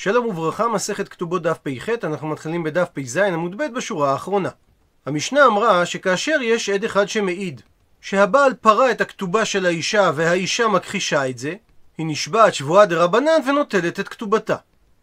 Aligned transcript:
שלום 0.00 0.26
וברכה, 0.26 0.68
מסכת 0.68 1.08
כתובות 1.08 1.42
דף 1.42 1.58
פ"ח, 1.62 1.88
אנחנו 2.04 2.28
מתחילים 2.28 2.62
בדף 2.62 2.88
פ"ז 2.92 3.16
עמוד 3.16 3.58
ב' 3.58 3.74
בשורה 3.76 4.12
האחרונה. 4.12 4.48
המשנה 5.06 5.46
אמרה 5.46 5.86
שכאשר 5.86 6.36
יש 6.42 6.68
עד 6.68 6.84
אחד 6.84 7.08
שמעיד 7.08 7.60
שהבעל 8.00 8.54
פרע 8.54 8.90
את 8.90 9.00
הכתובה 9.00 9.44
של 9.44 9.66
האישה 9.66 10.10
והאישה 10.14 10.68
מכחישה 10.68 11.28
את 11.28 11.38
זה, 11.38 11.54
היא 11.98 12.06
נשבעת 12.06 12.54
שבועה 12.54 12.86
דה 12.86 13.04
רבנן 13.04 13.40
ונוטלת 13.48 14.00
את 14.00 14.08
כתובתה. 14.08 14.56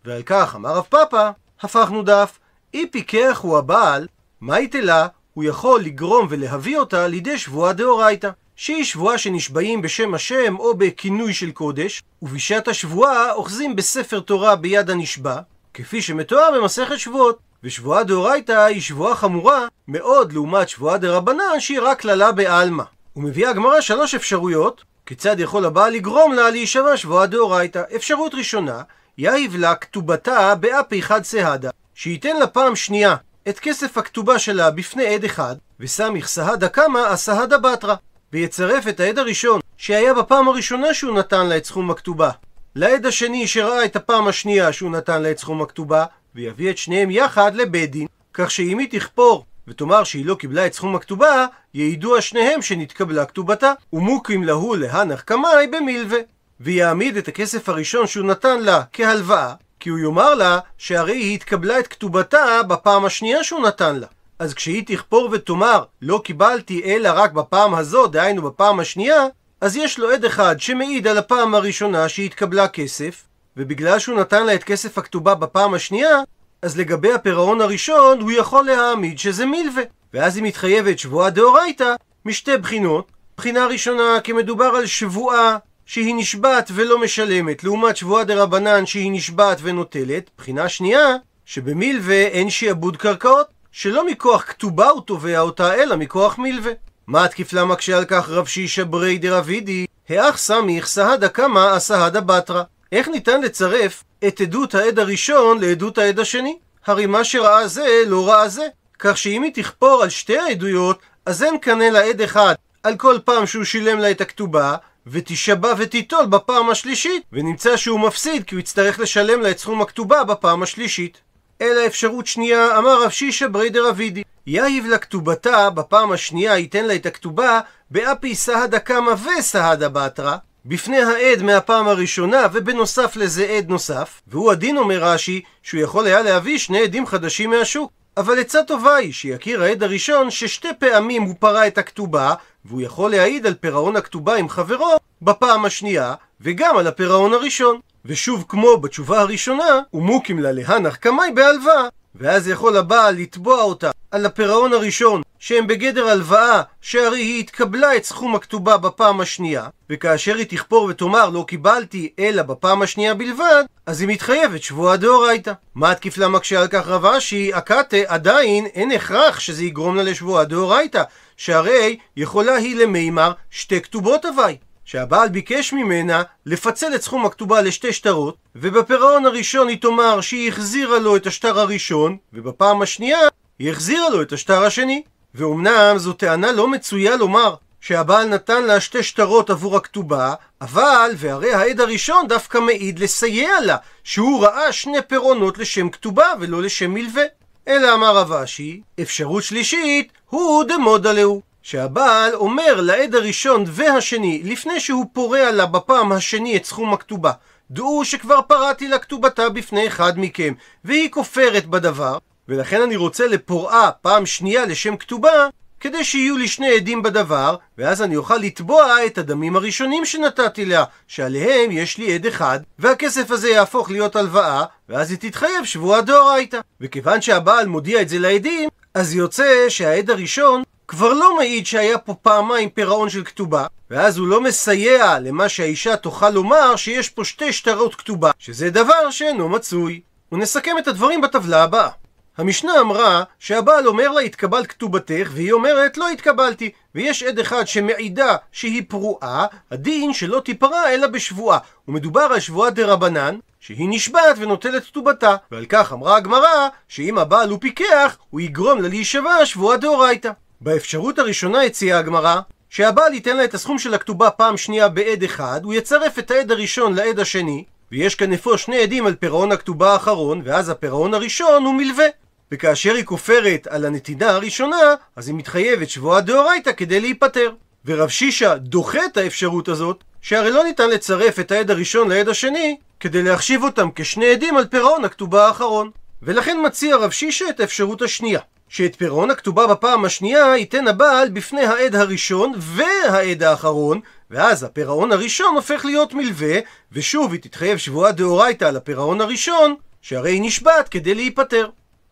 ועל 0.06 0.22
כך 0.26 0.56
אמר 0.56 0.76
רב 0.76 0.86
פאפא, 0.90 1.32
הפכנו 1.62 2.04
דף, 2.04 2.40
אי 2.74 2.88
פיקח 2.88 3.40
הוא 3.42 3.58
הבעל, 3.58 4.08
מה 4.42 4.60
יתלה? 4.60 5.08
הוא 5.34 5.44
יכול 5.44 5.82
לגרום 5.82 6.28
ולהביא 6.30 6.78
אותה 6.78 7.08
לידי 7.08 7.38
שבועה 7.38 7.74
דאורייתא. 7.74 8.30
שהיא 8.56 8.84
שבועה 8.84 9.18
שנשבעים 9.18 9.82
בשם 9.82 10.14
השם 10.14 10.56
או 10.60 10.74
בכינוי 10.78 11.34
של 11.34 11.52
קודש, 11.52 12.04
ובשעת 12.22 12.68
השבועה 12.68 13.34
אוחזים 13.34 13.76
בספר 13.76 14.20
תורה 14.20 14.56
ביד 14.56 14.90
הנשבע, 14.90 15.40
כפי 15.74 16.02
שמתואר 16.02 16.60
במסכת 16.60 17.00
שבועות. 17.00 17.40
ושבועה 17.64 18.04
דאורייתא 18.04 18.66
היא 18.66 18.82
שבועה 18.82 19.16
חמורה 19.16 19.68
מאוד 19.88 20.34
לעומת 20.34 20.70
שבועה 20.70 20.98
דרבנן 20.98 21.60
שהיא 21.60 21.80
רק 21.82 22.02
קללה 22.02 22.32
בעלמא. 22.32 22.84
ומביאה 23.16 23.50
הגמרא 23.50 23.82
שלוש 23.82 24.16
אפשרויות 24.16 24.84
כיצד 25.06 25.40
יכול 25.40 25.66
הבעל 25.66 25.94
לגרום 25.94 26.34
לה 26.34 26.50
להישבע 26.50 26.98
שבועה 26.98 27.28
דאורייתא. 27.28 27.84
אפשרות 27.96 28.34
ראשונה, 28.36 28.82
יהיב 29.18 29.56
לה 29.56 29.76
כתובתה 29.76 30.56
באפי 30.56 31.02
חד 31.02 31.24
סהדה, 31.24 31.70
שייתן 31.96 32.38
לה 32.38 32.48
פעם 32.48 32.76
שנייה 32.76 33.16
את 33.50 33.60
כסף 33.60 33.98
הכתובה 33.98 34.40
שלה 34.40 34.72
בפני 34.72 35.06
עד 35.06 35.24
אחד, 35.24 35.56
וסמיך 35.80 36.28
סהדה 36.28 36.70
קמא 36.70 37.00
הסהדה 37.00 37.58
בתרא. 37.58 37.96
ויצרף 38.34 38.88
את 38.88 39.00
העד 39.00 39.20
הראשון, 39.20 39.60
שהיה 39.78 40.14
בפעם 40.14 40.48
הראשונה 40.48 40.94
שהוא 40.94 41.18
נתן 41.20 41.46
לה 41.46 41.58
את 41.58 41.66
סכום 41.66 41.92
הכתובה, 41.92 42.32
לעד 42.76 43.06
השני 43.06 43.48
שראה 43.48 43.86
את 43.86 43.96
הפעם 43.96 44.28
השנייה 44.28 44.74
שהוא 44.74 44.92
נתן 44.92 45.22
לה 45.22 45.32
את 45.32 45.40
סכום 45.40 45.62
הכתובה, 45.62 46.06
ויביא 46.36 46.70
את 46.70 46.78
שניהם 46.78 47.12
יחד 47.12 47.56
לבית 47.56 47.92
דין, 47.92 48.08
כך 48.34 48.52
שאם 48.52 48.80
היא 48.80 48.88
תכפור 48.92 49.46
ותאמר 49.68 50.04
שהיא 50.04 50.26
לא 50.26 50.36
קיבלה 50.36 50.66
את 50.66 50.74
סכום 50.74 50.96
הכתובה, 50.96 51.46
יעידו 51.74 52.18
השניהם 52.18 52.62
שנתקבלה 52.62 53.26
כתובתה, 53.26 53.74
ומוקים 53.94 54.44
להו 54.44 54.76
להנח 54.76 55.22
קמאי 55.22 55.68
במילווה. 55.68 56.20
ויעמיד 56.60 57.18
את 57.18 57.28
הכסף 57.28 57.70
הראשון 57.70 58.08
שהוא 58.08 58.26
נתן 58.26 58.62
לה 58.62 58.84
כהלוואה, 58.94 59.54
כי 59.80 59.90
הוא 59.90 60.00
יאמר 60.00 60.36
לה 60.36 60.60
שהרי 60.78 61.18
היא 61.18 61.36
התקבלה 61.36 61.80
את 61.80 61.88
כתובתה 61.88 62.64
בפעם 62.68 63.06
השנייה 63.06 63.44
שהוא 63.44 63.68
נתן 63.68 63.96
לה. 63.96 64.08
אז 64.40 64.54
כשהיא 64.54 64.84
תכפור 64.86 65.30
ותאמר, 65.32 65.84
לא 66.02 66.22
קיבלתי 66.24 66.82
אלא 66.84 67.10
רק 67.14 67.32
בפעם 67.32 67.76
הזו, 67.76 68.08
דהיינו 68.08 68.42
בפעם 68.42 68.80
השנייה, 68.80 69.26
אז 69.62 69.76
יש 69.76 70.00
לו 70.00 70.12
עד 70.12 70.26
אחד 70.26 70.56
שמעיד 70.60 71.08
על 71.08 71.18
הפעם 71.18 71.56
הראשונה 71.56 72.10
שהתקבלה 72.10 72.68
כסף, 72.68 73.24
ובגלל 73.58 74.00
שהוא 74.00 74.20
נתן 74.20 74.46
לה 74.46 74.56
את 74.56 74.64
כסף 74.64 74.98
הכתובה 74.98 75.36
בפעם 75.36 75.74
השנייה, 75.74 76.20
אז 76.62 76.78
לגבי 76.78 77.14
הפירעון 77.14 77.62
הראשון 77.62 78.22
הוא 78.22 78.32
יכול 78.32 78.66
להעמיד 78.66 79.20
שזה 79.20 79.46
מילווה. 79.46 79.84
ואז 80.14 80.36
היא 80.36 80.44
מתחייבת 80.44 81.00
שבועה 81.00 81.30
דאורייתא 81.30 81.96
משתי 82.26 82.58
בחינות. 82.58 83.12
בחינה 83.38 83.68
ראשונה, 83.68 84.18
כי 84.24 84.34
מדובר 84.34 84.66
על 84.66 84.86
שבועה 84.86 85.58
שהיא 85.86 86.16
נשבעת 86.16 86.72
ולא 86.74 87.02
משלמת, 87.02 87.64
לעומת 87.64 87.98
שבועה 87.98 88.24
דרבנן 88.24 88.86
שהיא 88.86 89.12
נשבעת 89.12 89.58
ונוטלת. 89.62 90.30
בחינה 90.38 90.70
שנייה, 90.70 91.16
שבמילווה 91.46 92.28
אין 92.28 92.50
שיעבוד 92.50 92.98
קרקעות. 92.98 93.48
שלא 93.78 94.08
מכוח 94.08 94.42
כתובה 94.42 94.90
הוא 94.90 95.02
תובע 95.02 95.40
אותה, 95.40 95.74
אלא 95.74 95.96
מכוח 95.96 96.38
מילווה. 96.38 96.72
מה 97.08 97.26
התקיף 97.26 97.54
לה 97.54 97.66
מקשה 97.66 97.98
על 97.98 98.06
כך 98.06 98.30
רב 98.30 98.46
שישא 98.46 98.84
ברי 98.84 99.18
דרבידי? 99.18 99.86
האח 100.10 100.38
סמיך 100.38 100.88
סהדה 100.88 101.30
קמא 101.30 101.78
אסהדה 101.78 102.22
בתרא. 102.22 102.64
איך 102.92 103.08
ניתן 103.08 103.42
לצרף 103.42 104.04
את 104.28 104.42
עדות 104.42 104.76
העד 104.76 105.00
הראשון 105.00 105.60
לעדות 105.62 105.98
העד 105.98 106.20
השני? 106.20 106.58
הרי 106.86 107.06
מה 107.06 107.24
שראה 107.24 107.68
זה 107.68 108.04
לא 108.08 108.30
ראה 108.30 108.50
זה. 108.50 108.68
כך 109.00 109.18
שאם 109.18 109.44
היא 109.44 109.54
תכפור 109.54 110.04
על 110.04 110.10
שתי 110.10 110.38
העדויות, 110.38 111.00
אז 111.26 111.44
אין 111.44 111.60
כאן 111.62 111.82
אלא 111.82 112.00
עד 112.00 112.22
אחד 112.22 112.56
על 112.84 112.96
כל 112.96 113.18
פעם 113.26 113.46
שהוא 113.46 113.64
שילם 113.64 114.00
לה 114.00 114.12
את 114.12 114.22
הכתובה, 114.22 114.76
ותישבע 115.08 115.74
ותיטול 115.78 116.26
בפעם 116.26 116.70
השלישית, 116.70 117.24
ונמצא 117.34 117.78
שהוא 117.78 118.00
מפסיד 118.00 118.44
כי 118.44 118.56
הוא 118.56 118.60
יצטרך 118.60 119.00
לשלם 119.00 119.42
לה 119.42 119.52
את 119.52 119.60
סכום 119.60 119.82
הכתובה 119.82 120.24
בפעם 120.24 120.64
השלישית. 120.64 121.25
אלא 121.62 121.86
אפשרות 121.86 122.28
שנייה, 122.28 122.78
אמר 122.78 123.04
רב 123.04 123.10
שישא 123.10 123.48
בריידר 123.48 123.90
אבידי. 123.90 124.24
יהיב 124.48 124.86
לכתובתה, 124.86 125.70
בפעם 125.70 126.12
השנייה 126.12 126.58
ייתן 126.58 126.86
לה 126.86 126.96
את 126.96 127.06
הכתובה, 127.06 127.60
באפי 127.92 128.36
סהדה 128.36 128.80
קמא 128.80 129.14
וסהדה 129.40 129.90
בתרא, 129.90 130.36
בפני 130.66 131.02
העד 131.02 131.42
מהפעם 131.42 131.88
הראשונה, 131.88 132.48
ובנוסף 132.54 133.16
לזה 133.16 133.46
עד 133.46 133.70
נוסף, 133.70 134.22
והוא 134.28 134.52
הדין 134.52 134.78
אומר 134.78 135.04
רש"י, 135.04 135.42
שהוא 135.64 135.82
יכול 135.82 136.06
היה 136.06 136.22
להביא 136.22 136.58
שני 136.58 136.80
עדים 136.80 137.06
חדשים 137.06 137.50
מהשוק. 137.50 137.92
אבל 138.18 138.40
עצה 138.40 138.64
טובה 138.64 138.96
היא 138.96 139.14
שיכיר 139.14 139.64
העד 139.64 139.84
הראשון 139.84 140.32
ששתי 140.32 140.68
פעמים 140.80 141.24
הוא 141.24 141.36
פרע 141.40 141.68
את 141.68 141.78
הכתובה, 141.78 142.34
והוא 142.66 142.82
יכול 142.82 143.12
להעיד 143.12 143.46
על 143.46 143.54
פירעון 143.54 143.96
הכתובה 143.96 144.36
עם 144.36 144.50
חברו 144.50 144.96
בפעם 145.22 145.66
השנייה, 145.66 146.14
וגם 146.42 146.78
על 146.78 146.88
הפירעון 146.88 147.34
הראשון. 147.34 147.80
ושוב 148.06 148.46
כמו 148.50 148.78
בתשובה 148.78 149.20
הראשונה, 149.20 149.80
ומוקים 149.94 150.40
לה 150.40 150.52
להנח 150.52 150.96
קמאי 150.96 151.32
בהלוואה. 151.32 151.88
ואז 152.16 152.48
יכול 152.48 152.78
הבעל 152.78 153.16
לתבוע 153.16 153.62
אותה 153.62 153.92
על 154.12 154.26
הפירעון 154.26 154.74
הראשון, 154.74 155.22
שהם 155.40 155.68
בגדר 155.68 156.08
הלוואה, 156.08 156.62
שהרי 156.82 157.20
היא 157.20 157.40
התקבלה 157.40 157.96
את 157.96 158.04
סכום 158.04 158.36
הכתובה 158.36 158.78
בפעם 158.78 159.22
השנייה, 159.22 159.68
וכאשר 159.90 160.36
היא 160.36 160.46
תכפור 160.50 160.84
ותאמר 160.84 161.30
לא 161.30 161.46
קיבלתי 161.48 162.10
אלא 162.20 162.42
בפעם 162.42 162.82
השנייה 162.82 163.14
בלבד, 163.14 163.64
אז 163.86 164.02
היא 164.02 164.10
מתחייבת 164.10 164.64
שבועה 164.64 164.98
דאורייתא. 164.98 165.52
מה 165.76 165.92
התקיף 165.92 166.18
לה 166.18 166.28
מקשה 166.28 166.62
על 166.62 166.68
כך 166.68 166.88
רב 166.88 167.06
אשי? 167.06 167.54
הקאטה 167.54 167.98
עדיין 168.08 168.66
אין 168.66 168.92
הכרח 168.92 169.40
שזה 169.40 169.64
יגרום 169.64 169.96
לה 169.96 170.04
לשבועה 170.04 170.46
דאורייתא, 170.46 171.04
שהרי 171.38 171.98
יכולה 172.18 172.56
היא 172.56 172.76
למימר 172.76 173.32
שתי 173.52 173.82
כתובות 173.82 174.26
הווי. 174.26 174.58
שהבעל 174.86 175.30
ביקש 175.30 175.74
ממנה 175.74 176.24
לפצל 176.46 176.96
את 176.96 177.02
סכום 177.02 177.26
הכתובה 177.26 177.62
לשתי 177.62 177.94
שטרות, 177.94 178.38
ובפירעון 178.56 179.26
הראשון 179.26 179.68
היא 179.68 179.82
תאמר 179.82 180.22
שהיא 180.22 180.50
החזירה 180.50 181.00
לו 181.00 181.16
את 181.16 181.28
השטר 181.28 181.60
הראשון, 181.60 182.18
ובפעם 182.34 182.82
השנייה 182.82 183.20
היא 183.60 183.72
החזירה 183.72 184.10
לו 184.10 184.22
את 184.22 184.34
השטר 184.34 184.64
השני. 184.64 185.04
ואומנם 185.36 185.98
זו 185.98 186.14
טענה 186.14 186.52
לא 186.52 186.68
מצויה 186.68 187.16
לומר 187.16 187.56
שהבעל 187.82 188.28
נתן 188.28 188.64
לה 188.64 188.80
שתי 188.80 189.04
שטרות 189.04 189.50
עבור 189.50 189.78
הכתובה, 189.78 190.34
אבל, 190.62 191.12
והרי 191.18 191.54
העד 191.54 191.82
הראשון 191.82 192.28
דווקא 192.28 192.58
מעיד 192.58 193.00
לסייע 193.00 193.62
לה, 193.62 193.78
שהוא 194.04 194.46
ראה 194.46 194.72
שני 194.72 195.02
פירעונות 195.08 195.58
לשם 195.58 195.90
כתובה 195.90 196.26
ולא 196.40 196.62
לשם 196.62 196.94
מלווה. 196.94 197.24
אלא 197.68 197.94
אמר 197.94 198.18
רב 198.18 198.32
אשי, 198.32 198.82
אפשרות 199.02 199.44
שלישית, 199.44 200.12
הוא 200.30 200.64
דמודה 200.64 201.12
להו. 201.12 201.42
שהבעל 201.66 202.34
אומר 202.34 202.82
לעד 202.82 203.16
הראשון 203.16 203.64
והשני, 203.68 204.42
לפני 204.44 204.80
שהוא 204.80 205.06
פורע 205.14 205.52
לה 205.52 205.66
בפעם 205.66 206.12
השני 206.12 206.58
את 206.58 206.66
סכום 206.66 206.94
הכתובה, 206.94 207.32
דעו 207.72 208.06
שכבר 208.06 208.42
פרעתי 208.42 208.88
לה 208.88 209.00
כתובתה 209.00 209.50
בפני 209.50 209.88
אחד 209.88 210.14
מכם, 210.20 210.54
והיא 210.84 211.10
כופרת 211.12 211.66
בדבר, 211.66 212.18
ולכן 212.50 212.82
אני 212.82 212.96
רוצה 212.96 213.28
לפורעה 213.28 213.92
פעם 213.92 214.26
שנייה 214.26 214.66
לשם 214.66 214.98
כתובה, 214.98 215.48
כדי 215.80 216.04
שיהיו 216.04 216.38
לי 216.38 216.48
שני 216.48 216.76
עדים 216.76 217.04
בדבר, 217.04 217.56
ואז 217.78 218.02
אני 218.02 218.16
אוכל 218.16 218.38
לתבוע 218.38 219.06
את 219.06 219.18
הדמים 219.18 219.56
הראשונים 219.56 220.06
שנתתי 220.06 220.66
לה, 220.66 220.84
שעליהם 221.08 221.72
יש 221.72 221.98
לי 221.98 222.16
עד 222.16 222.26
אחד, 222.26 222.60
והכסף 222.80 223.32
הזה 223.32 223.50
יהפוך 223.50 223.92
להיות 223.92 224.16
הלוואה, 224.16 224.64
ואז 224.90 225.12
היא 225.12 225.20
תתחייב 225.20 225.66
שבועה 225.66 226.02
דאורייתא. 226.02 226.60
וכיוון 226.82 227.22
שהבעל 227.22 227.68
מודיע 227.68 228.02
את 228.02 228.10
זה 228.10 228.20
לעדים, 228.20 228.70
אז 228.94 229.16
יוצא 229.16 229.66
שהעד 229.70 230.10
הראשון 230.10 230.64
כבר 230.88 231.14
לא 231.14 231.38
מעיד 231.38 231.66
שהיה 231.66 231.98
פה 231.98 232.14
פעמיים 232.14 232.70
פירעון 232.70 233.10
של 233.10 233.24
כתובה, 233.24 233.68
ואז 233.90 234.18
הוא 234.18 234.28
לא 234.28 234.42
מסייע 234.42 235.20
למה 235.20 235.50
שהאישה 235.50 235.96
תוכל 235.96 236.30
לומר 236.30 236.76
שיש 236.76 237.10
פה 237.10 237.26
שתי 237.26 237.54
שטרות 237.54 237.96
כתובה, 237.96 238.32
שזה 238.40 238.70
דבר 238.70 239.12
שאינו 239.12 239.50
מצוי. 239.50 240.02
ונסכם 240.32 240.78
את 240.80 240.88
הדברים 240.88 241.22
בטבלה 241.22 241.64
הבאה. 241.64 241.90
המשנה 242.38 242.80
אמרה 242.80 243.24
שהבעל 243.40 243.88
אומר 243.88 244.12
לה 244.12 244.22
התקבלת 244.22 244.68
כתובתך 244.68 245.30
והיא 245.34 245.52
אומרת 245.52 245.98
לא 245.98 246.10
התקבלתי 246.10 246.72
ויש 246.96 247.24
עד 247.24 247.40
אחד 247.40 247.68
שמעידה 247.68 248.36
שהיא 248.52 248.84
פרועה 248.88 249.46
הדין 249.72 250.14
שלא 250.14 250.40
תיפרע 250.40 250.90
אלא 250.90 251.08
בשבועה 251.08 251.60
ומדובר 251.88 252.22
על 252.22 252.40
שבועה 252.40 252.70
דה 252.70 252.86
רבנן 252.86 253.38
שהיא 253.60 253.88
נשבעת 253.90 254.36
ונוטלת 254.38 254.84
כתובתה 254.86 255.36
ועל 255.52 255.66
כך 255.70 255.94
אמרה 255.94 256.18
הגמרא 256.18 256.68
שאם 256.88 257.18
הבעל 257.18 257.50
הוא 257.50 257.60
פיקח 257.62 258.18
הוא 258.30 258.42
יגרום 258.42 258.82
לה 258.82 258.88
להישבע 258.88 259.46
שבועה 259.46 259.78
דאורייתא 259.78 260.32
באפשרות 260.62 261.20
הראשונה 261.20 261.62
הציעה 261.62 262.00
הגמרא 262.00 262.40
שהבעל 262.70 263.14
ייתן 263.14 263.38
לה 263.38 263.44
את 263.44 263.54
הסכום 263.54 263.80
של 263.80 263.94
הכתובה 263.94 264.30
פעם 264.30 264.58
שנייה 264.58 264.90
בעד 264.90 265.24
אחד, 265.24 265.62
הוא 265.64 265.74
יצרף 265.74 266.20
את 266.20 266.32
העד 266.32 266.52
הראשון 266.52 266.96
לעד 266.96 267.20
השני, 267.20 267.64
ויש 267.92 268.16
כאן 268.16 268.34
אפוא 268.34 268.58
שני 268.58 268.78
עדים 268.78 269.08
על 269.08 269.16
פירעון 269.16 269.52
הכתובה 269.52 269.94
האחרון, 269.94 270.42
ואז 270.46 270.70
הפירעון 270.70 271.14
הראשון 271.14 271.66
הוא 271.66 271.74
מלווה. 271.74 272.06
וכאשר 272.52 272.94
היא 272.94 273.06
כופרת 273.06 273.68
על 273.68 273.86
הנתינה 273.86 274.30
הראשונה, 274.30 274.96
אז 275.16 275.28
היא 275.28 275.36
מתחייבת 275.36 275.90
שבועה 275.90 276.22
דאורייתא 276.22 276.72
כדי 276.72 277.00
להיפטר. 277.00 277.52
ורב 277.86 278.10
שישא 278.10 278.56
דוחה 278.56 279.06
את 279.06 279.18
האפשרות 279.18 279.68
הזאת, 279.68 280.04
שהרי 280.22 280.52
לא 280.52 280.64
ניתן 280.64 280.90
לצרף 280.90 281.40
את 281.40 281.52
העד 281.52 281.72
הראשון 281.72 282.10
לעד 282.10 282.30
השני, 282.30 282.78
כדי 283.00 283.24
להחשיב 283.24 283.64
אותם 283.64 283.90
כשני 283.96 284.26
עדים 284.26 284.58
על 284.58 284.66
פירעון 284.66 285.06
הכתובה 285.06 285.48
האחרון. 285.48 285.92
ולכן 286.22 286.58
מציע 286.66 286.96
רב 286.96 287.12
שישה 287.12 287.50
את 287.50 287.60
האפשרות 287.60 288.02
השנייה, 288.02 288.40
שאת 288.70 288.96
פירעון 288.96 289.32
הכתובה 289.32 289.68
בפעם 289.68 290.06
השנייה 290.06 290.58
ייתן 290.58 290.88
הבעל 290.88 291.30
בפני 291.30 291.66
העד 291.66 291.96
הראשון 291.96 292.54
והעד 292.58 293.44
האחרון, 293.44 294.00
ואז 294.32 294.64
הפירעון 294.64 295.12
הראשון 295.12 295.56
הופך 295.56 295.86
להיות 295.86 296.14
מלווה, 296.14 296.60
ושוב 296.92 297.32
היא 297.32 297.42
תתחייב 297.42 297.78
שבועה 297.78 298.12
דאורייתא 298.12 298.66
על 298.66 298.78
הפירעון 298.78 299.22
הראשון, 299.22 299.76
שהרי 300.02 300.32
היא 300.32 300.42
נשבעת 300.42 300.90
כדי 300.90 301.16
להיפטר. 301.16 301.70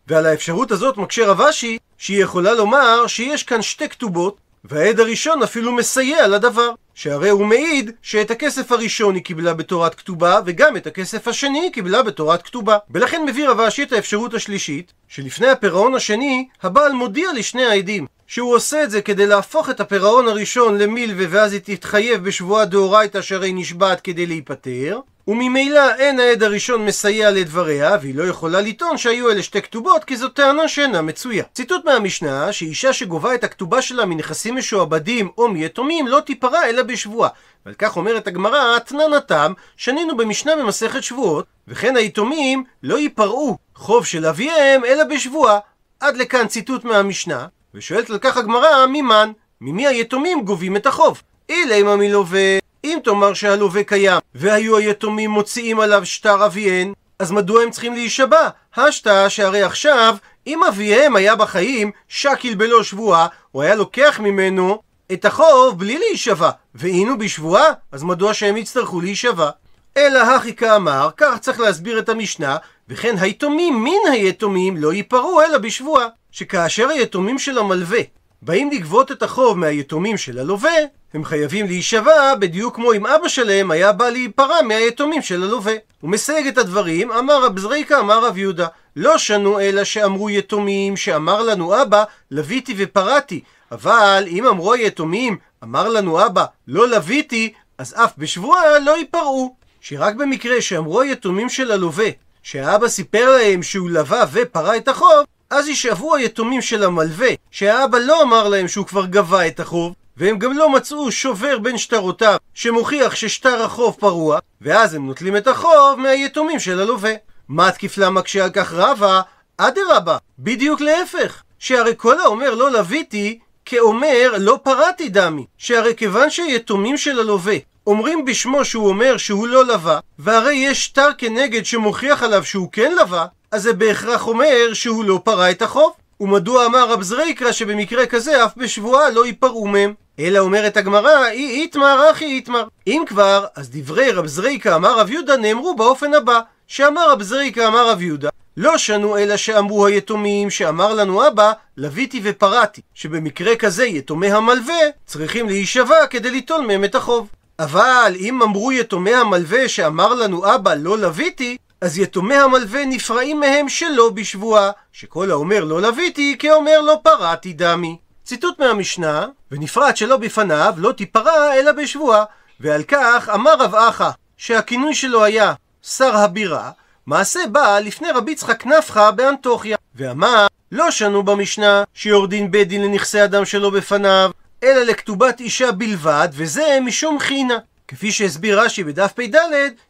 ועל 0.07 0.25
האפשרות 0.25 0.71
הזאת 0.71 0.97
מקשה 0.97 1.27
רב 1.27 1.41
אשי, 1.41 1.77
שהיא 1.97 2.23
יכולה 2.23 2.53
לומר 2.53 3.07
שיש 3.07 3.43
כאן 3.43 3.61
שתי 3.61 3.89
כתובות, 3.89 4.37
והעד 4.63 4.99
הראשון 4.99 5.43
אפילו 5.43 5.71
מסייע 5.71 6.27
לדבר, 6.27 6.69
שהרי 6.95 7.29
הוא 7.29 7.45
מעיד 7.45 7.91
שאת 8.01 8.31
הכסף 8.31 8.71
הראשון 8.71 9.15
היא 9.15 9.23
קיבלה 9.23 9.53
בתורת 9.53 9.95
כתובה, 9.95 10.39
וגם 10.45 10.77
את 10.77 10.87
הכסף 10.87 11.27
השני 11.27 11.59
היא 11.59 11.71
קיבלה 11.71 12.03
בתורת 12.03 12.41
כתובה. 12.41 12.77
ולכן 12.91 13.25
מביא 13.25 13.49
רב 13.49 13.59
אשי 13.59 13.83
את 13.83 13.93
האפשרות 13.93 14.33
השלישית, 14.33 14.93
שלפני 15.07 15.47
הפירעון 15.47 15.95
השני, 15.95 16.47
הבעל 16.63 16.91
מודיע 16.91 17.33
לשני 17.33 17.65
העדים, 17.65 18.07
שהוא 18.27 18.55
עושה 18.55 18.83
את 18.83 18.91
זה 18.91 19.01
כדי 19.01 19.25
להפוך 19.27 19.69
את 19.69 19.79
הפירעון 19.79 20.27
הראשון 20.27 20.77
למילווה 20.77 21.25
ואז 21.29 21.53
היא 21.53 21.61
תתחייב 21.63 22.23
בשבועה 22.23 22.65
דאורייתא 22.65 23.21
שהרי 23.21 23.53
נשבעת 23.53 24.01
כדי 24.01 24.25
להיפטר 24.25 24.99
וממילא 25.27 25.95
אין 25.95 26.19
העד 26.19 26.43
הראשון 26.43 26.85
מסייע 26.85 27.31
לדבריה 27.31 27.97
והיא 28.01 28.15
לא 28.15 28.23
יכולה 28.23 28.61
לטעון 28.61 28.97
שהיו 28.97 29.31
אלה 29.31 29.43
שתי 29.43 29.61
כתובות 29.61 30.03
כי 30.03 30.17
זו 30.17 30.29
טענה 30.29 30.67
שאינה 30.67 31.01
מצויה. 31.01 31.43
ציטוט 31.53 31.85
מהמשנה 31.85 32.53
שאישה 32.53 32.93
שגובה 32.93 33.35
את 33.35 33.43
הכתובה 33.43 33.81
שלה 33.81 34.05
מנכסים 34.05 34.55
משועבדים 34.55 35.29
או 35.37 35.47
מיתומים 35.47 36.07
לא 36.07 36.19
תיפרע 36.19 36.65
אלא 36.65 36.83
בשבועה 36.83 37.29
ועל 37.65 37.75
כך 37.77 37.97
אומרת 37.97 38.27
הגמרא, 38.27 38.77
אתנן 38.77 39.13
התם, 39.17 39.53
שנינו 39.77 40.17
במשנה 40.17 40.55
במסכת 40.55 41.03
שבועות, 41.03 41.45
וכן 41.67 41.95
היתומים 41.95 42.63
לא 42.83 42.99
ייפרעו 42.99 43.57
חוב 43.75 44.05
של 44.05 44.25
אביהם 44.25 44.85
אלא 44.85 45.03
בשבועה. 45.03 45.59
עד 45.99 46.17
לכאן 46.17 46.47
ציטוט 46.47 46.83
מהמשנה, 46.83 47.47
ושואלת 47.73 48.09
על 48.09 48.17
כך 48.17 48.37
הגמרא, 48.37 48.85
ממן? 48.87 49.31
ממי 49.61 49.87
היתומים 49.87 50.45
גובים 50.45 50.75
את 50.75 50.85
החוב? 50.85 51.21
אילי 51.49 51.83
מלווה, 51.83 52.57
אם 52.83 52.99
תאמר 53.03 53.33
שהלווה 53.33 53.83
קיים, 53.83 54.19
והיו 54.35 54.77
היתומים 54.77 55.29
מוציאים 55.29 55.79
עליו 55.79 56.05
שטר 56.05 56.45
אביהן, 56.45 56.93
אז 57.19 57.31
מדוע 57.31 57.63
הם 57.63 57.71
צריכים 57.71 57.93
להישבע? 57.93 58.49
השתא 58.75 59.29
שהרי 59.29 59.63
עכשיו, 59.63 60.15
אם 60.47 60.63
אביהם 60.63 61.15
היה 61.15 61.35
בחיים, 61.35 61.91
שקיל 62.07 62.55
בלא 62.55 62.83
שבועה, 62.83 63.27
הוא 63.51 63.61
היה 63.61 63.75
לוקח 63.75 64.19
ממנו 64.23 64.81
את 65.13 65.25
החוב 65.25 65.79
בלי 65.79 65.97
להישבע, 65.97 66.49
והיינו 66.75 67.17
בשבועה, 67.17 67.65
אז 67.91 68.03
מדוע 68.03 68.33
שהם 68.33 68.57
יצטרכו 68.57 69.01
להישבע? 69.01 69.49
אלא 69.97 70.19
הכי 70.19 70.55
כאמר, 70.55 71.09
כך 71.17 71.37
צריך 71.39 71.59
להסביר 71.59 71.99
את 71.99 72.09
המשנה, 72.09 72.57
וכן 72.89 73.15
היתומים 73.19 73.83
מן 73.83 74.11
היתומים 74.11 74.77
לא 74.77 74.93
ייפרעו 74.93 75.41
אלא 75.41 75.57
בשבועה. 75.57 76.07
שכאשר 76.33 76.89
היתומים 76.89 77.39
של 77.39 77.57
המלווה 77.57 77.99
באים 78.45 78.71
לגבות 78.71 79.11
את 79.11 79.23
החוב 79.23 79.57
מהיתומים 79.57 80.17
של 80.17 80.39
הלווה, 80.39 80.71
הם 81.13 81.25
חייבים 81.25 81.65
להישבע 81.65 82.35
בדיוק 82.35 82.75
כמו 82.75 82.93
אם 82.93 83.07
אבא 83.07 83.27
שלהם 83.27 83.71
היה 83.71 83.91
בא 83.91 84.09
להיפרע 84.09 84.61
מהיתומים 84.61 85.21
של 85.21 85.43
הלווה. 85.43 85.73
הוא 86.01 86.09
מסייג 86.09 86.47
את 86.47 86.57
הדברים, 86.57 87.11
אמר 87.11 87.45
רב 87.45 87.59
זריקה, 87.59 87.99
אמר 87.99 88.25
רב 88.25 88.37
יהודה, 88.37 88.67
לא 88.95 89.17
שנו 89.17 89.59
אלא 89.59 89.83
שאמרו 89.83 90.29
יתומים, 90.29 90.97
שאמר 90.97 91.41
לנו 91.41 91.81
אבא, 91.81 92.03
לוויתי 92.31 92.75
ופרעתי, 92.77 93.41
אבל 93.71 94.23
אם 94.27 94.47
אמרו 94.47 94.73
היתומים, 94.73 95.37
אמר 95.63 95.89
לנו 95.89 96.25
אבא, 96.25 96.45
לא 96.67 96.87
לוויתי, 96.87 97.53
אז 97.77 97.93
אף 97.97 98.11
בשבועה 98.17 98.79
לא 98.79 98.97
ייפרעו. 98.97 99.55
שרק 99.81 100.15
במקרה 100.15 100.61
שאמרו 100.61 101.01
היתומים 101.01 101.49
של 101.49 101.71
הלווה, 101.71 102.09
שהאבא 102.43 102.87
סיפר 102.87 103.37
להם 103.37 103.63
שהוא 103.63 103.89
לווה 103.89 104.23
ופרע 104.31 104.77
את 104.77 104.87
החוב, 104.87 105.25
אז 105.49 105.67
יישאבו 105.67 106.15
היתומים 106.15 106.61
של 106.61 106.83
המלווה, 106.83 107.29
שהאבא 107.53 107.97
לא 107.97 108.21
אמר 108.21 108.47
להם 108.47 108.67
שהוא 108.67 108.85
כבר 108.85 109.05
גבה 109.05 109.47
את 109.47 109.59
החוב, 109.59 109.93
והם 110.17 110.39
גם 110.39 110.57
לא 110.57 110.69
מצאו 110.69 111.11
שובר 111.11 111.59
בין 111.59 111.77
שטרותיו 111.77 112.37
שמוכיח 112.53 113.15
ששטר 113.15 113.63
החוב 113.63 113.95
פרוע, 113.99 114.39
ואז 114.61 114.93
הם 114.93 115.07
נוטלים 115.07 115.37
את 115.37 115.47
החוב 115.47 115.99
מהיתומים 115.99 116.59
של 116.59 116.79
הלווה. 116.79 117.13
מה 117.49 117.71
תקיף 117.71 117.97
לה 117.97 118.09
מקשה 118.09 118.43
על 118.43 118.49
כך 118.49 118.73
רבה? 118.73 119.21
אדרבה, 119.57 120.17
בדיוק 120.39 120.81
להפך. 120.81 121.43
שהרי 121.59 121.93
כל 121.97 122.19
האומר 122.19 122.55
לא 122.55 122.71
לוויתי, 122.71 123.39
כאומר 123.65 124.33
לא 124.37 124.59
פרעתי 124.63 125.09
דמי. 125.09 125.45
שהרי 125.57 125.95
כיוון 125.95 126.29
שהיתומים 126.29 126.97
של 126.97 127.19
הלווה 127.19 127.55
אומרים 127.87 128.25
בשמו 128.25 128.65
שהוא 128.65 128.87
אומר 128.87 129.17
שהוא 129.17 129.47
לא 129.47 129.65
לווה, 129.65 129.99
והרי 130.19 130.53
יש 130.53 130.85
שטר 130.85 131.09
כנגד 131.17 131.65
שמוכיח 131.65 132.23
עליו 132.23 132.45
שהוא 132.45 132.69
כן 132.71 132.91
לווה, 132.95 133.25
אז 133.51 133.63
זה 133.63 133.73
בהכרח 133.73 134.27
אומר 134.27 134.73
שהוא 134.73 135.05
לא 135.05 135.21
פרע 135.23 135.51
את 135.51 135.61
החוב. 135.61 135.93
ומדוע 136.19 136.65
אמר 136.65 136.89
רב 136.89 137.01
זריקרא 137.01 137.51
שבמקרה 137.51 138.05
כזה 138.05 138.45
אף 138.45 138.53
בשבועה 138.57 139.09
לא 139.09 139.25
ייפרעו 139.25 139.67
מהם? 139.67 139.93
אלא 140.19 140.39
אומרת 140.39 140.77
הגמרא, 140.77 141.27
אי 141.27 141.61
איתמר 141.61 142.07
אחי 142.11 142.25
איתמר. 142.25 142.67
אם 142.87 143.03
כבר, 143.07 143.45
אז 143.55 143.69
דברי 143.71 144.11
רב 144.11 144.25
זריקה 144.25 144.75
אמר 144.75 144.99
רב 144.99 145.09
יהודה 145.09 145.37
נאמרו 145.37 145.75
באופן 145.75 146.13
הבא, 146.13 146.39
שאמר 146.67 147.11
רב 147.11 147.21
זריקה 147.21 147.67
אמר 147.67 147.89
רב 147.89 148.01
יהודה, 148.01 148.29
לא 148.57 148.77
שנו 148.77 149.17
אלא 149.17 149.37
שאמרו 149.37 149.85
היתומים 149.85 150.49
שאמר 150.49 150.93
לנו 150.93 151.27
אבא, 151.27 151.51
לוויתי 151.77 152.21
ופרעתי, 152.23 152.81
שבמקרה 152.93 153.55
כזה 153.55 153.85
יתומי 153.85 154.31
המלווה 154.31 154.79
צריכים 155.05 155.47
להישבע 155.47 156.07
כדי 156.09 156.31
ליטול 156.31 156.65
מהם 156.65 156.83
את 156.83 156.95
החוב. 156.95 157.27
אבל 157.59 158.15
אם 158.19 158.41
אמרו 158.41 158.71
יתומי 158.71 159.13
המלווה 159.13 159.67
שאמר 159.69 160.13
לנו 160.13 160.55
אבא 160.55 160.73
לא 160.73 160.97
לוויתי, 160.97 161.57
אז 161.83 161.97
יתומי 161.97 162.35
המלווה 162.35 162.85
נפרעים 162.85 163.39
מהם 163.39 163.69
שלא 163.69 164.09
בשבועה, 164.09 164.71
שכל 164.93 165.31
האומר 165.31 165.63
לא 165.63 165.81
לוויתי, 165.81 166.35
כאומר 166.39 166.81
לא 166.81 166.99
פרעתי 167.03 167.53
דמי. 167.53 167.97
ציטוט 168.25 168.59
מהמשנה, 168.59 169.27
ונפרד 169.51 169.97
שלא 169.97 170.17
בפניו 170.17 170.73
לא 170.77 170.91
תיפרע 170.91 171.53
אלא 171.55 171.71
בשבועה, 171.71 172.23
ועל 172.59 172.83
כך 172.83 173.29
אמר 173.33 173.53
רב 173.59 173.75
אחא, 173.75 174.09
שהכינוי 174.37 174.95
שלו 174.95 175.23
היה 175.23 175.53
שר 175.81 176.15
הבירה, 176.17 176.71
מעשה 177.05 177.39
בא 177.51 177.79
לפני 177.79 178.11
רבי 178.11 178.31
יצחק 178.31 178.65
נפחא 178.65 179.11
באנטוכיה, 179.11 179.77
ואמר 179.95 180.47
לא 180.71 180.91
שנו 180.91 181.23
במשנה 181.23 181.83
שיורדין 181.93 182.51
בית 182.51 182.67
דין 182.67 182.83
לנכסי 182.83 183.23
אדם 183.23 183.45
שלא 183.45 183.69
בפניו, 183.69 184.31
אלא 184.63 184.81
לכתובת 184.83 185.39
אישה 185.39 185.71
בלבד, 185.71 186.29
וזה 186.33 186.77
משום 186.81 187.19
חינה. 187.19 187.57
כפי 187.95 188.11
שהסביר 188.11 188.61
רש"י 188.61 188.83
בדף 188.83 189.11
פ"ד, 189.11 189.35